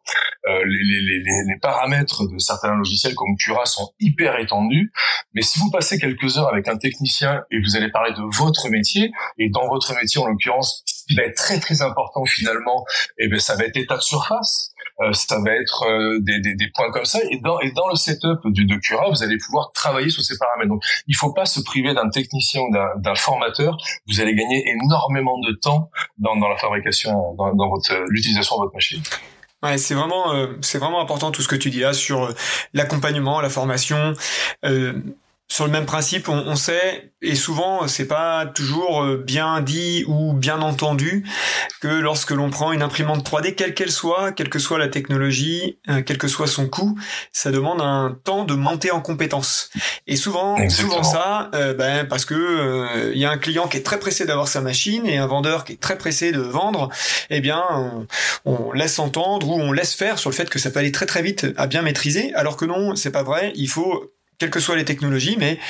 Euh, 0.49 0.63
les, 0.65 1.01
les, 1.01 1.23
les, 1.49 1.59
paramètres 1.61 2.27
de 2.27 2.39
certains 2.39 2.75
logiciels 2.75 3.15
comme 3.15 3.37
Cura 3.37 3.67
sont 3.67 3.93
hyper 4.01 4.39
étendus, 4.39 4.91
mais 5.35 5.43
si 5.43 5.59
vous 5.59 5.71
passez 5.71 5.99
quelques 5.99 6.39
heures 6.39 6.49
avec 6.49 6.67
un 6.69 6.79
technicien 6.79 7.43
et 7.51 7.61
vous 7.61 7.77
allez 7.77 7.91
parler 7.91 8.13
de 8.13 8.23
votre 8.37 8.71
métier, 8.71 9.11
et 9.37 9.51
dans 9.51 9.69
votre 9.69 9.95
métier 9.95 10.21
en 10.21 10.27
l'occurrence, 10.27 10.83
ce 10.87 11.15
va 11.15 11.25
être 11.25 11.37
très 11.37 11.61
très 11.61 11.83
important 11.83 12.25
finalement, 12.25 12.85
et 13.19 13.25
eh 13.25 13.29
ben 13.29 13.39
ça 13.39 13.57
va 13.57 13.65
être 13.65 13.77
état 13.77 13.97
de 13.97 14.03
surface, 14.03 14.73
ça 15.13 15.41
va 15.41 15.53
être 15.55 15.85
euh, 15.85 16.19
des, 16.21 16.41
des, 16.41 16.55
des, 16.55 16.71
points 16.75 16.91
comme 16.91 17.05
ça. 17.05 17.19
Et 17.31 17.39
dans, 17.41 17.59
et 17.61 17.73
dans 17.73 17.89
le 17.89 17.97
setup 17.97 18.39
du 18.47 18.67
de 18.67 18.77
Cura, 18.77 19.09
vous 19.09 19.23
allez 19.23 19.39
pouvoir 19.39 19.73
travailler 19.73 20.11
sur 20.11 20.23
ces 20.23 20.37
paramètres. 20.39 20.69
Donc, 20.69 20.83
il 21.07 21.17
faut 21.17 21.33
pas 21.33 21.47
se 21.47 21.61
priver 21.61 21.95
d'un 21.95 22.09
technicien 22.11 22.61
ou 22.63 22.71
d'un 22.99 23.15
formateur. 23.15 23.77
Vous 24.09 24.21
allez 24.21 24.35
gagner 24.35 24.69
énormément 24.69 25.39
de 25.41 25.53
temps 25.53 25.91
dans, 26.19 26.37
dans 26.37 26.49
la 26.49 26.57
fabrication, 26.57 27.35
dans, 27.39 27.55
dans 27.55 27.69
votre 27.69 27.95
l'utilisation 28.09 28.57
de 28.57 28.63
votre 28.63 28.75
machine. 28.75 29.03
Ouais, 29.63 29.77
c'est 29.77 29.95
vraiment, 29.95 30.33
euh, 30.33 30.47
c'est 30.63 30.79
vraiment 30.79 31.03
important 31.03 31.31
tout 31.31 31.43
ce 31.43 31.49
que 31.49 31.57
tu 31.57 31.69
dis 31.69 31.81
là 31.81 31.93
sur 31.93 32.33
l'accompagnement, 32.73 33.43
la 33.43 33.51
formation. 33.51 34.15
Euh, 34.65 34.95
sur 35.51 35.67
le 35.67 35.73
même 35.73 35.85
principe, 35.85 36.29
on, 36.29 36.39
on 36.47 36.55
sait, 36.55 37.13
et 37.23 37.35
souvent 37.35 37.89
c'est 37.89 38.07
pas 38.07 38.47
toujours 38.47 39.03
euh, 39.03 39.17
bien 39.17 39.61
dit 39.61 40.05
ou 40.07 40.33
bien 40.33 40.63
entendu, 40.63 41.27
que 41.81 41.89
lorsque 41.89 42.31
l'on 42.31 42.51
prend 42.51 42.71
une 42.71 42.83
imprimante 42.83 43.29
3D, 43.29 43.57
quelle 43.57 43.75
qu'elle 43.75 43.91
soit, 43.91 44.31
quelle 44.31 44.49
que 44.49 44.61
soit 44.61 44.79
la 44.79 44.87
technologie, 44.87 45.79
euh, 45.89 46.03
quel 46.07 46.19
que 46.19 46.29
soit 46.29 46.47
son 46.47 46.69
coût, 46.69 46.97
ça 47.33 47.51
demande 47.51 47.81
un 47.81 48.17
temps 48.23 48.45
de 48.45 48.55
monter 48.55 48.93
en 48.93 49.01
compétence. 49.01 49.71
Et 50.07 50.15
souvent, 50.15 50.57
souvent 50.69 51.03
ça, 51.03 51.51
euh, 51.57 51.75
ben 51.75 52.07
parce 52.07 52.25
que 52.25 53.11
il 53.13 53.19
y 53.19 53.25
a 53.25 53.31
un 53.31 53.39
client 53.39 53.67
qui 53.67 53.77
est 53.77 53.83
très 53.83 53.99
pressé 53.99 54.27
d'avoir 54.27 54.47
sa 54.47 54.61
machine 54.61 55.05
et 55.05 55.19
un 55.19 55.27
vendeur 55.27 55.65
qui 55.65 55.73
est 55.73 55.81
très 55.81 55.99
pressé 55.99 56.31
de 56.31 56.41
vendre, 56.41 56.91
eh 57.29 57.41
bien 57.41 57.61
on, 57.71 58.07
on 58.45 58.73
laisse 58.73 59.01
entendre 59.01 59.49
ou 59.49 59.55
on 59.55 59.73
laisse 59.73 59.95
faire 59.95 60.21
sur 60.21 60.31
le 60.31 60.37
fait 60.37 60.49
que 60.49 60.61
ça 60.61 60.71
peut 60.71 60.79
aller 60.79 60.93
très 60.93 61.07
très 61.07 61.23
vite 61.23 61.49
à 61.57 61.67
bien 61.67 61.83
maîtriser, 61.83 62.33
alors 62.35 62.57
que 62.57 62.65
non, 62.65 62.95
c'est 62.95 63.11
pas 63.11 63.25
vrai. 63.25 63.53
Il 63.57 63.69
faut 63.69 64.13
quelles 64.41 64.51
que 64.51 64.59
soient 64.59 64.77
les 64.77 64.87
technologies, 64.87 65.37
mais 65.39 65.61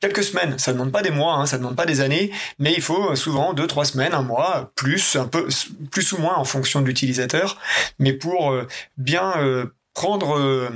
quelques 0.00 0.22
semaines. 0.22 0.58
Ça 0.58 0.70
ne 0.70 0.76
demande 0.78 0.92
pas 0.92 1.02
des 1.02 1.10
mois, 1.10 1.34
hein, 1.34 1.46
ça 1.46 1.56
ne 1.56 1.62
demande 1.62 1.76
pas 1.76 1.86
des 1.86 2.00
années, 2.00 2.30
mais 2.58 2.72
il 2.74 2.82
faut 2.82 3.16
souvent 3.16 3.54
deux, 3.54 3.66
trois 3.66 3.86
semaines, 3.86 4.12
un 4.12 4.22
mois, 4.22 4.70
plus, 4.76 5.16
un 5.16 5.26
peu, 5.26 5.48
plus 5.90 6.12
ou 6.12 6.18
moins 6.18 6.36
en 6.36 6.44
fonction 6.44 6.82
de 6.82 6.86
l'utilisateur, 6.86 7.58
mais 7.98 8.12
pour 8.12 8.52
euh, 8.52 8.68
bien 8.98 9.32
euh, 9.38 9.74
prendre 9.94 10.36
euh, 10.36 10.68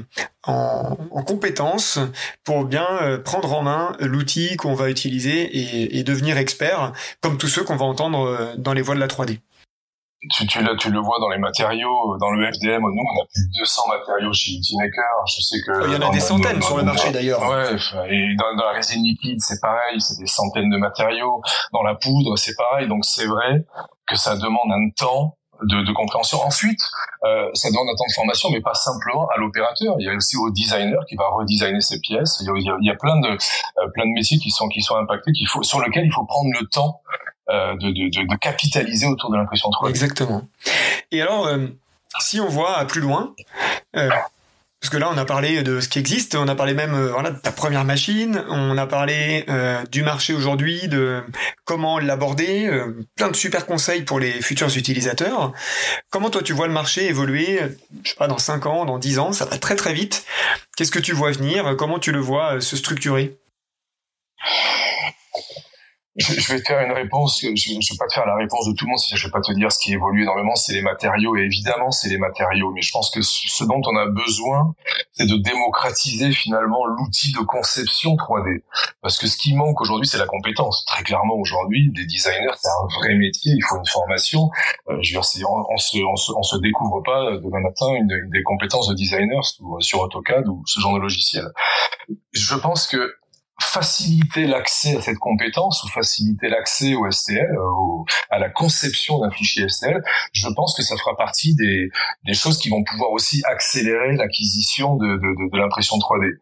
en, 0.44 0.96
en 1.10 1.22
compétence, 1.22 1.98
pour 2.42 2.64
bien 2.64 3.20
prendre 3.22 3.52
en 3.52 3.62
main 3.62 3.92
l'outil 4.00 4.56
qu'on 4.56 4.74
va 4.74 4.88
utiliser 4.88 5.42
et, 5.42 5.98
et, 5.98 6.02
devenir 6.02 6.38
expert, 6.38 6.92
comme 7.20 7.36
tous 7.36 7.48
ceux 7.48 7.62
qu'on 7.62 7.76
va 7.76 7.84
entendre 7.84 8.54
dans 8.56 8.72
les 8.72 8.82
voies 8.82 8.96
de 8.96 9.00
la 9.00 9.06
3D 9.06 9.38
tu, 10.30 10.46
tu, 10.46 10.58
tu, 10.78 10.90
le 10.90 11.00
vois 11.00 11.18
dans 11.18 11.28
les 11.28 11.38
matériaux, 11.38 12.16
dans 12.18 12.30
le 12.30 12.52
FDM, 12.52 12.82
nous 12.82 13.02
on 13.02 13.22
a 13.22 13.26
plus 13.32 13.42
de 13.42 13.58
200 13.60 13.82
matériaux 13.88 14.32
chez 14.32 14.52
Ultimaker. 14.52 15.26
Je 15.26 15.42
sais 15.42 15.56
que 15.66 15.88
il 15.88 15.94
y 15.94 15.96
en 15.96 16.08
a 16.08 16.10
des 16.10 16.20
centaines 16.20 16.62
sur 16.62 16.76
le 16.76 16.84
marché 16.84 17.10
d'ailleurs. 17.10 17.40
Ouais, 17.48 17.76
et 18.08 18.34
dans, 18.36 18.54
dans 18.56 18.64
la 18.66 18.72
résine 18.72 19.02
liquide 19.02 19.40
c'est 19.40 19.60
pareil, 19.60 20.00
c'est 20.00 20.18
des 20.18 20.26
centaines 20.26 20.70
de 20.70 20.76
matériaux. 20.76 21.42
Dans 21.72 21.82
la 21.82 21.94
poudre 21.94 22.36
c'est 22.36 22.54
pareil, 22.56 22.88
donc 22.88 23.04
c'est 23.04 23.26
vrai 23.26 23.64
que 24.06 24.16
ça 24.16 24.36
demande 24.36 24.70
un 24.70 24.90
temps 24.96 25.38
de, 25.64 25.84
de 25.84 25.92
compréhension. 25.92 26.38
Ensuite, 26.42 26.80
euh, 27.24 27.48
ça 27.54 27.68
demande 27.70 27.88
un 27.88 27.96
temps 27.96 28.06
de 28.08 28.14
formation, 28.14 28.50
mais 28.50 28.60
pas 28.60 28.74
simplement 28.74 29.26
à 29.34 29.38
l'opérateur. 29.38 29.96
Il 29.98 30.06
y 30.06 30.08
a 30.08 30.14
aussi 30.14 30.36
au 30.36 30.50
designer 30.50 31.04
qui 31.08 31.16
va 31.16 31.28
redesigner 31.30 31.80
ses 31.80 32.00
pièces. 32.00 32.42
Il 32.42 32.46
y 32.46 32.70
a, 32.70 32.76
il 32.80 32.86
y 32.86 32.90
a 32.90 32.96
plein 32.96 33.18
de 33.20 33.28
euh, 33.28 33.88
plein 33.94 34.04
de 34.04 34.12
métiers 34.12 34.38
qui 34.38 34.50
sont 34.50 34.68
qui 34.68 34.82
sont 34.82 34.96
impactés, 34.96 35.32
qu'il 35.32 35.48
faut 35.48 35.62
sur 35.62 35.80
lesquels 35.80 36.04
il 36.04 36.12
faut 36.12 36.24
prendre 36.24 36.50
le 36.58 36.66
temps 36.66 37.00
euh, 37.06 37.31
de, 37.52 37.90
de, 37.90 38.36
capitaliser 38.36 39.06
autour 39.06 39.30
de 39.30 39.36
l'impression 39.36 39.68
3D. 39.68 39.90
Exactement. 39.90 40.48
Et 41.10 41.20
alors, 41.20 41.46
euh, 41.46 41.66
si 42.20 42.40
on 42.40 42.48
voit 42.48 42.84
plus 42.86 43.00
loin, 43.00 43.34
euh, 43.96 44.08
parce 44.80 44.90
que 44.90 44.96
là, 44.96 45.10
on 45.12 45.16
a 45.18 45.24
parlé 45.24 45.62
de 45.62 45.80
ce 45.80 45.88
qui 45.88 45.98
existe, 45.98 46.34
on 46.34 46.48
a 46.48 46.54
parlé 46.54 46.74
même 46.74 46.92
de 46.92 47.38
ta 47.40 47.52
première 47.52 47.84
machine, 47.84 48.42
on 48.48 48.76
a 48.76 48.86
parlé 48.86 49.46
du 49.92 50.02
marché 50.02 50.34
aujourd'hui, 50.34 50.88
de 50.88 51.22
comment 51.64 52.00
l'aborder, 52.00 52.68
plein 53.14 53.28
de 53.28 53.36
super 53.36 53.64
conseils 53.64 54.02
pour 54.02 54.18
les 54.18 54.32
futurs 54.42 54.76
utilisateurs. 54.76 55.52
Comment 56.10 56.30
toi, 56.30 56.42
tu 56.42 56.52
vois 56.52 56.66
le 56.66 56.72
marché 56.72 57.06
évoluer, 57.06 57.60
je 58.02 58.10
sais 58.10 58.16
pas, 58.16 58.26
dans 58.26 58.38
5 58.38 58.66
ans, 58.66 58.84
dans 58.84 58.98
10 58.98 59.20
ans, 59.20 59.32
ça 59.32 59.44
va 59.44 59.56
très 59.56 59.76
très 59.76 59.92
vite. 59.92 60.26
Qu'est-ce 60.76 60.90
que 60.90 60.98
tu 60.98 61.12
vois 61.12 61.30
venir? 61.30 61.76
Comment 61.78 62.00
tu 62.00 62.10
le 62.10 62.18
vois 62.18 62.60
se 62.60 62.76
structurer? 62.76 63.38
Je, 66.16 66.38
je, 66.38 66.52
vais 66.52 66.60
te 66.60 66.66
faire 66.66 66.80
une 66.84 66.92
réponse. 66.92 67.40
Je, 67.40 67.48
je 67.54 67.92
vais 67.92 67.98
pas 67.98 68.06
te 68.06 68.12
faire 68.12 68.26
la 68.26 68.36
réponse 68.36 68.66
de 68.68 68.74
tout 68.74 68.84
le 68.84 68.90
monde. 68.90 69.00
Je 69.14 69.26
vais 69.26 69.30
pas 69.30 69.40
te 69.40 69.52
dire 69.52 69.72
ce 69.72 69.78
qui 69.78 69.92
évolue 69.92 70.22
énormément, 70.22 70.54
c'est 70.54 70.74
les 70.74 70.82
matériaux. 70.82 71.36
Et 71.36 71.42
évidemment, 71.42 71.90
c'est 71.90 72.08
les 72.08 72.18
matériaux. 72.18 72.70
Mais 72.74 72.82
je 72.82 72.92
pense 72.92 73.10
que 73.10 73.22
ce 73.22 73.64
dont 73.64 73.80
on 73.86 73.96
a 73.96 74.06
besoin, 74.06 74.74
c'est 75.12 75.26
de 75.26 75.36
démocratiser 75.36 76.32
finalement 76.32 76.84
l'outil 76.86 77.32
de 77.32 77.40
conception 77.40 78.14
3D. 78.16 78.62
Parce 79.00 79.18
que 79.18 79.26
ce 79.26 79.36
qui 79.36 79.54
manque 79.54 79.80
aujourd'hui, 79.80 80.06
c'est 80.06 80.18
la 80.18 80.26
compétence. 80.26 80.84
Très 80.86 81.02
clairement, 81.02 81.34
aujourd'hui, 81.36 81.90
des 81.92 82.04
designers, 82.04 82.56
c'est 82.56 82.68
un 82.68 83.00
vrai 83.00 83.14
métier. 83.14 83.52
Il 83.56 83.64
faut 83.64 83.78
une 83.78 83.86
formation. 83.86 84.50
Euh, 84.88 84.98
je 85.02 85.14
veux 85.14 85.20
dire, 85.34 85.50
on, 85.50 85.64
on, 85.72 85.78
se, 85.78 85.98
on, 85.98 86.16
se, 86.16 86.32
on 86.32 86.42
se 86.42 86.56
découvre 86.58 87.02
pas 87.02 87.36
demain 87.42 87.60
matin 87.60 87.86
une, 87.94 88.10
une 88.10 88.30
des 88.30 88.42
compétences 88.42 88.88
de 88.88 88.94
designer 88.94 89.42
sur 89.80 90.00
AutoCAD 90.00 90.46
ou 90.48 90.62
ce 90.66 90.80
genre 90.80 90.94
de 90.94 91.00
logiciel. 91.00 91.46
Je 92.32 92.54
pense 92.54 92.86
que 92.86 93.14
faciliter 93.60 94.46
l'accès 94.46 94.96
à 94.96 95.00
cette 95.00 95.18
compétence 95.18 95.84
ou 95.84 95.88
faciliter 95.88 96.48
l'accès 96.48 96.94
au 96.94 97.10
STL, 97.10 97.38
euh, 97.38 98.04
à 98.30 98.38
la 98.38 98.50
conception 98.50 99.18
d'un 99.20 99.30
fichier 99.30 99.68
STL, 99.68 100.02
je 100.32 100.48
pense 100.54 100.74
que 100.76 100.82
ça 100.82 100.96
fera 100.96 101.16
partie 101.16 101.54
des, 101.54 101.88
des 102.26 102.34
choses 102.34 102.58
qui 102.58 102.68
vont 102.68 102.82
pouvoir 102.84 103.12
aussi 103.12 103.42
accélérer 103.44 104.16
l'acquisition 104.16 104.96
de, 104.96 105.06
de, 105.06 105.16
de, 105.16 105.50
de 105.52 105.58
l'impression 105.58 105.96
3D. 105.96 106.32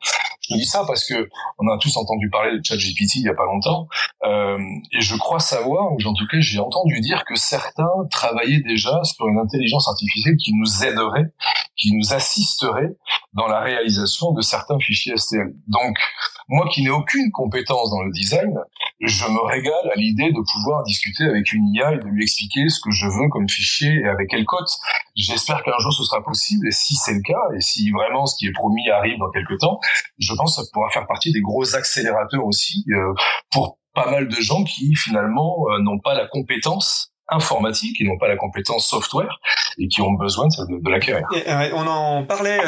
Je 0.48 0.56
dis 0.56 0.64
ça 0.64 0.84
parce 0.86 1.04
que 1.04 1.28
on 1.58 1.68
a 1.68 1.78
tous 1.78 1.96
entendu 1.96 2.28
parler 2.30 2.58
de 2.58 2.64
ChatGPT 2.64 3.16
il 3.16 3.22
y 3.22 3.28
a 3.28 3.34
pas 3.34 3.44
longtemps, 3.44 3.86
euh, 4.24 4.58
et 4.92 5.00
je 5.00 5.16
crois 5.16 5.40
savoir, 5.40 5.92
ou 5.92 5.98
en 6.04 6.14
tout 6.14 6.26
cas 6.30 6.38
j'ai 6.40 6.58
entendu 6.58 7.00
dire 7.00 7.24
que 7.24 7.36
certains 7.36 7.90
travaillaient 8.10 8.62
déjà 8.66 9.02
sur 9.04 9.28
une 9.28 9.38
intelligence 9.38 9.88
artificielle 9.88 10.36
qui 10.36 10.52
nous 10.54 10.84
aiderait, 10.84 11.26
qui 11.76 11.92
nous 11.94 12.12
assisterait 12.12 12.96
dans 13.34 13.46
la 13.46 13.60
réalisation 13.60 14.32
de 14.32 14.40
certains 14.40 14.78
fichiers 14.80 15.16
STL. 15.16 15.54
Donc 15.68 15.96
moi 16.50 16.68
qui 16.68 16.82
n'ai 16.82 16.90
aucune 16.90 17.30
compétence 17.30 17.90
dans 17.90 18.02
le 18.02 18.10
design, 18.10 18.58
je 19.00 19.24
me 19.24 19.40
régale 19.46 19.90
à 19.94 19.96
l'idée 19.96 20.32
de 20.32 20.40
pouvoir 20.52 20.82
discuter 20.82 21.24
avec 21.24 21.52
une 21.52 21.72
IA 21.72 21.94
et 21.94 21.98
de 21.98 22.04
lui 22.06 22.24
expliquer 22.24 22.68
ce 22.68 22.80
que 22.80 22.90
je 22.90 23.06
veux 23.06 23.28
comme 23.30 23.48
fichier 23.48 23.88
et 24.02 24.08
avec 24.08 24.28
quelle 24.28 24.44
cote. 24.44 24.68
J'espère 25.16 25.62
qu'un 25.62 25.78
jour 25.78 25.92
ce 25.92 26.02
sera 26.02 26.22
possible 26.22 26.66
et 26.66 26.72
si 26.72 26.96
c'est 26.96 27.14
le 27.14 27.22
cas 27.22 27.40
et 27.56 27.60
si 27.60 27.90
vraiment 27.92 28.26
ce 28.26 28.36
qui 28.36 28.46
est 28.46 28.52
promis 28.52 28.90
arrive 28.90 29.18
dans 29.18 29.30
quelques 29.30 29.58
temps, 29.58 29.78
je 30.18 30.34
pense 30.34 30.56
que 30.56 30.62
ça 30.62 30.68
pourra 30.72 30.90
faire 30.90 31.06
partie 31.06 31.32
des 31.32 31.40
gros 31.40 31.76
accélérateurs 31.76 32.44
aussi 32.44 32.84
euh, 32.90 33.14
pour 33.52 33.78
pas 33.94 34.10
mal 34.10 34.26
de 34.26 34.40
gens 34.40 34.64
qui 34.64 34.94
finalement 34.96 35.66
euh, 35.70 35.78
n'ont 35.78 36.00
pas 36.00 36.14
la 36.14 36.26
compétence 36.26 37.12
informatique, 37.28 37.96
ils 38.00 38.08
n'ont 38.08 38.18
pas 38.18 38.28
la 38.28 38.36
compétence 38.36 38.88
software 38.88 39.38
et 39.78 39.86
qui 39.86 40.02
ont 40.02 40.14
besoin 40.14 40.48
de, 40.48 40.82
de 40.82 40.90
l'acquérir. 40.90 41.24
Euh, 41.32 41.70
on 41.74 41.86
en 41.86 42.24
parlait 42.24 42.58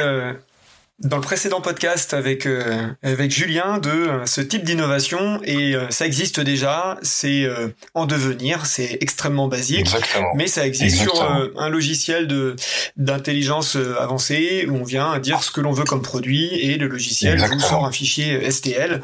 dans 1.03 1.17
le 1.17 1.23
précédent 1.23 1.61
podcast 1.61 2.15
avec 2.15 2.47
euh, 2.47 2.89
avec 3.03 3.31
Julien 3.31 3.79
de 3.79 3.91
euh, 3.91 4.27
ce 4.27 4.41
type 4.41 4.65
d'innovation. 4.65 5.41
Et 5.45 5.75
euh, 5.75 5.91
ça 5.91 6.07
existe 6.07 6.41
déjà, 6.41 6.99
c'est 7.03 7.49
en 7.95 8.07
devenir, 8.07 8.67
c'est 8.67 8.99
extrêmement 9.01 9.49
basique, 9.49 9.81
Exactement. 9.81 10.29
mais 10.37 10.47
ça 10.47 10.67
existe 10.67 11.01
sur 11.01 11.23
un 11.23 11.69
logiciel 11.69 12.27
de 12.27 12.57
d'intelligence 12.97 13.77
avancée 13.99 14.67
où 14.69 14.77
on 14.77 14.85
vient 14.85 15.19
dire 15.19 15.43
ce 15.43 15.51
que 15.51 15.61
l'on 15.61 15.73
veut 15.73 15.85
comme 15.85 16.03
produit 16.03 16.49
et 16.55 16.77
le 16.77 16.87
logiciel 16.87 17.39
vous 17.39 17.61
sort 17.61 17.85
un 17.85 17.93
fichier 17.93 18.51
STL 18.51 19.03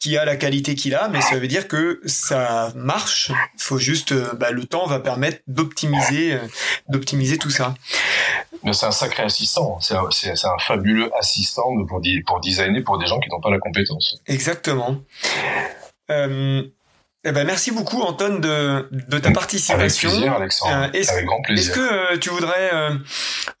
qui 0.00 0.16
a 0.16 0.24
la 0.24 0.36
qualité 0.36 0.74
qu'il 0.74 0.94
a, 0.94 1.08
mais 1.08 1.20
ça 1.20 1.36
veut 1.36 1.48
dire 1.48 1.68
que 1.68 2.00
ça 2.06 2.72
marche. 2.74 3.32
Faut 3.56 3.78
juste 3.78 4.14
bah, 4.34 4.50
le 4.50 4.64
temps 4.64 4.86
va 4.86 5.00
permettre 5.00 5.40
d'optimiser 5.46 6.38
d'optimiser 6.88 7.38
tout 7.38 7.50
ça. 7.50 7.74
Mais 8.64 8.72
c'est 8.72 8.86
un 8.86 8.92
sacré 8.92 9.24
assistant, 9.24 9.80
c'est 9.80 9.94
un, 9.94 10.04
un 10.04 10.58
fabuleux 10.58 11.10
assistant 11.18 11.64
pour, 11.88 12.00
pour 12.26 12.40
designer 12.40 12.82
pour 12.82 12.98
des 12.98 13.06
gens 13.06 13.18
qui 13.18 13.28
n'ont 13.28 13.40
pas 13.40 13.50
la 13.50 13.58
compétence. 13.58 14.16
Exactement. 14.26 14.96
Euh, 16.10 16.62
eh 17.24 17.30
ben 17.30 17.46
merci 17.46 17.70
beaucoup 17.70 18.02
Anton 18.02 18.40
de, 18.40 18.88
de 18.90 19.18
ta 19.18 19.30
participation. 19.30 20.08
Avec 20.08 20.18
plaisir 20.18 20.32
Alexandre, 20.34 20.90
euh, 20.92 21.12
avec 21.12 21.24
grand 21.24 21.40
plaisir. 21.42 21.70
Est-ce 21.72 21.78
que 21.78 22.14
euh, 22.14 22.18
tu 22.18 22.30
voudrais 22.30 22.70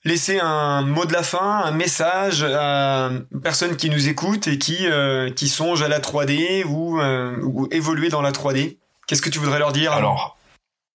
laisser 0.04 0.40
un 0.40 0.82
mot 0.82 1.04
de 1.04 1.12
la 1.12 1.22
fin, 1.22 1.62
un 1.64 1.70
message 1.70 2.42
à 2.44 3.10
personnes 3.42 3.76
qui 3.76 3.88
nous 3.88 4.08
écoutent 4.08 4.48
et 4.48 4.58
qui 4.58 4.86
qui 5.36 5.48
songent 5.48 5.82
à 5.82 5.88
la 5.88 6.00
3D 6.00 6.64
ou, 6.64 7.00
ou 7.00 7.68
évoluer 7.70 8.08
dans 8.08 8.22
la 8.22 8.32
3D 8.32 8.78
Qu'est-ce 9.06 9.22
que 9.22 9.30
tu 9.30 9.38
voudrais 9.38 9.58
leur 9.58 9.72
dire? 9.72 9.92
Alors, 9.92 10.36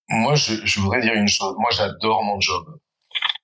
moi 0.10 0.36
je, 0.36 0.54
je 0.64 0.80
voudrais 0.80 1.02
dire 1.02 1.14
une 1.14 1.28
chose. 1.28 1.56
Moi 1.58 1.70
j'adore 1.72 2.24
mon 2.24 2.40
job. 2.40 2.66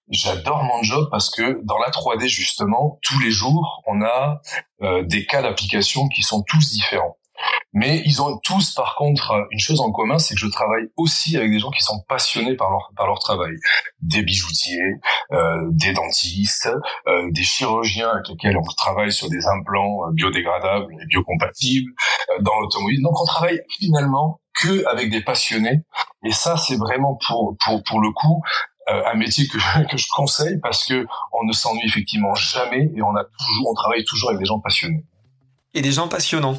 J'adore 0.10 0.64
mon 0.64 0.84
job 0.84 1.08
parce 1.12 1.30
que 1.30 1.62
dans 1.64 1.78
la 1.78 1.90
3D 1.90 2.28
justement, 2.28 3.00
tous 3.02 3.20
les 3.20 3.32
jours, 3.32 3.82
on 3.88 4.02
a 4.02 4.42
euh, 4.82 5.04
des 5.04 5.26
cas 5.26 5.42
d'application 5.42 6.08
qui 6.08 6.22
sont 6.22 6.44
tous 6.44 6.72
différents. 6.72 7.18
Mais 7.74 8.02
ils 8.06 8.22
ont 8.22 8.38
tous, 8.44 8.74
par 8.74 8.96
contre, 8.96 9.48
une 9.52 9.60
chose 9.60 9.82
en 9.82 9.92
commun, 9.92 10.20
c'est 10.20 10.36
que 10.36 10.40
je 10.40 10.48
travaille 10.48 10.86
aussi 10.96 11.36
avec 11.38 11.52
des 11.52 11.60
gens 11.60 11.72
qui 11.72 11.82
sont 11.82 12.02
passionnés 12.08 12.56
par 12.56 12.70
leur 12.70 12.92
par 12.96 13.08
leur 13.08 13.20
travail, 13.20 13.54
des 14.02 14.22
bijoutiers, 14.22 15.00
euh, 15.32 15.70
des 15.72 15.94
dentistes, 15.94 16.70
euh, 17.08 17.30
des 17.32 17.44
chirurgiens 17.44 18.10
avec 18.10 18.28
lesquels 18.30 18.58
on 18.58 18.64
travaille 18.78 19.12
sur 19.12 19.30
des 19.30 19.46
implants 19.48 20.08
euh, 20.08 20.12
biodégradables 20.14 20.94
et 21.02 21.06
biocompatibles 21.08 21.92
euh, 22.30 22.42
dans 22.42 22.60
l'automobile. 22.60 23.02
Donc 23.02 23.20
on 23.20 23.26
travaille 23.26 23.62
finalement 23.80 24.40
que 24.54 24.86
avec 24.86 25.10
des 25.10 25.22
passionnés. 25.22 25.82
Et 26.26 26.32
ça, 26.32 26.58
c'est 26.58 26.78
vraiment 26.78 27.18
pour 27.28 27.56
pour 27.66 27.82
pour 27.84 28.02
le 28.02 28.12
coup 28.12 28.44
un 28.88 29.14
métier 29.16 29.48
que, 29.48 29.58
que 29.90 29.98
je 29.98 30.08
conseille 30.14 30.60
parce 30.62 30.86
que 30.86 31.06
on 31.32 31.46
ne 31.46 31.54
s'ennuie 31.54 31.88
effectivement 31.88 32.36
jamais 32.36 32.92
et 32.96 33.02
on 33.02 33.16
a 33.16 33.24
toujours, 33.24 33.70
on 33.70 33.74
travaille 33.74 34.04
toujours 34.06 34.30
avec 34.30 34.40
des 34.40 34.46
gens 34.46 34.60
passionnés. 34.60 35.04
Et 35.74 35.82
des 35.82 35.92
gens 35.92 36.08
passionnants. 36.08 36.58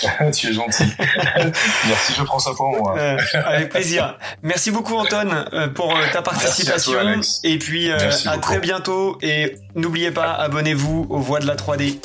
tu 0.32 0.48
es 0.48 0.52
gentil. 0.52 0.84
Merci, 0.98 2.12
je 2.16 2.22
prends 2.22 2.38
ça 2.38 2.52
pour 2.56 2.70
moi. 2.70 2.98
Euh, 2.98 3.18
avec 3.44 3.70
plaisir. 3.70 4.18
Merci 4.42 4.70
beaucoup 4.70 4.96
Anton 4.96 5.46
euh, 5.52 5.68
pour 5.68 5.94
ta 6.12 6.22
participation. 6.22 6.92
Toi, 6.92 7.20
et 7.44 7.58
puis 7.58 7.90
à 7.92 8.38
très 8.38 8.58
bientôt. 8.58 9.18
Et 9.22 9.56
n'oubliez 9.74 10.10
pas, 10.10 10.32
abonnez-vous 10.32 11.06
aux 11.08 11.20
Voix 11.20 11.40
de 11.40 11.46
la 11.46 11.56
3D. 11.56 11.98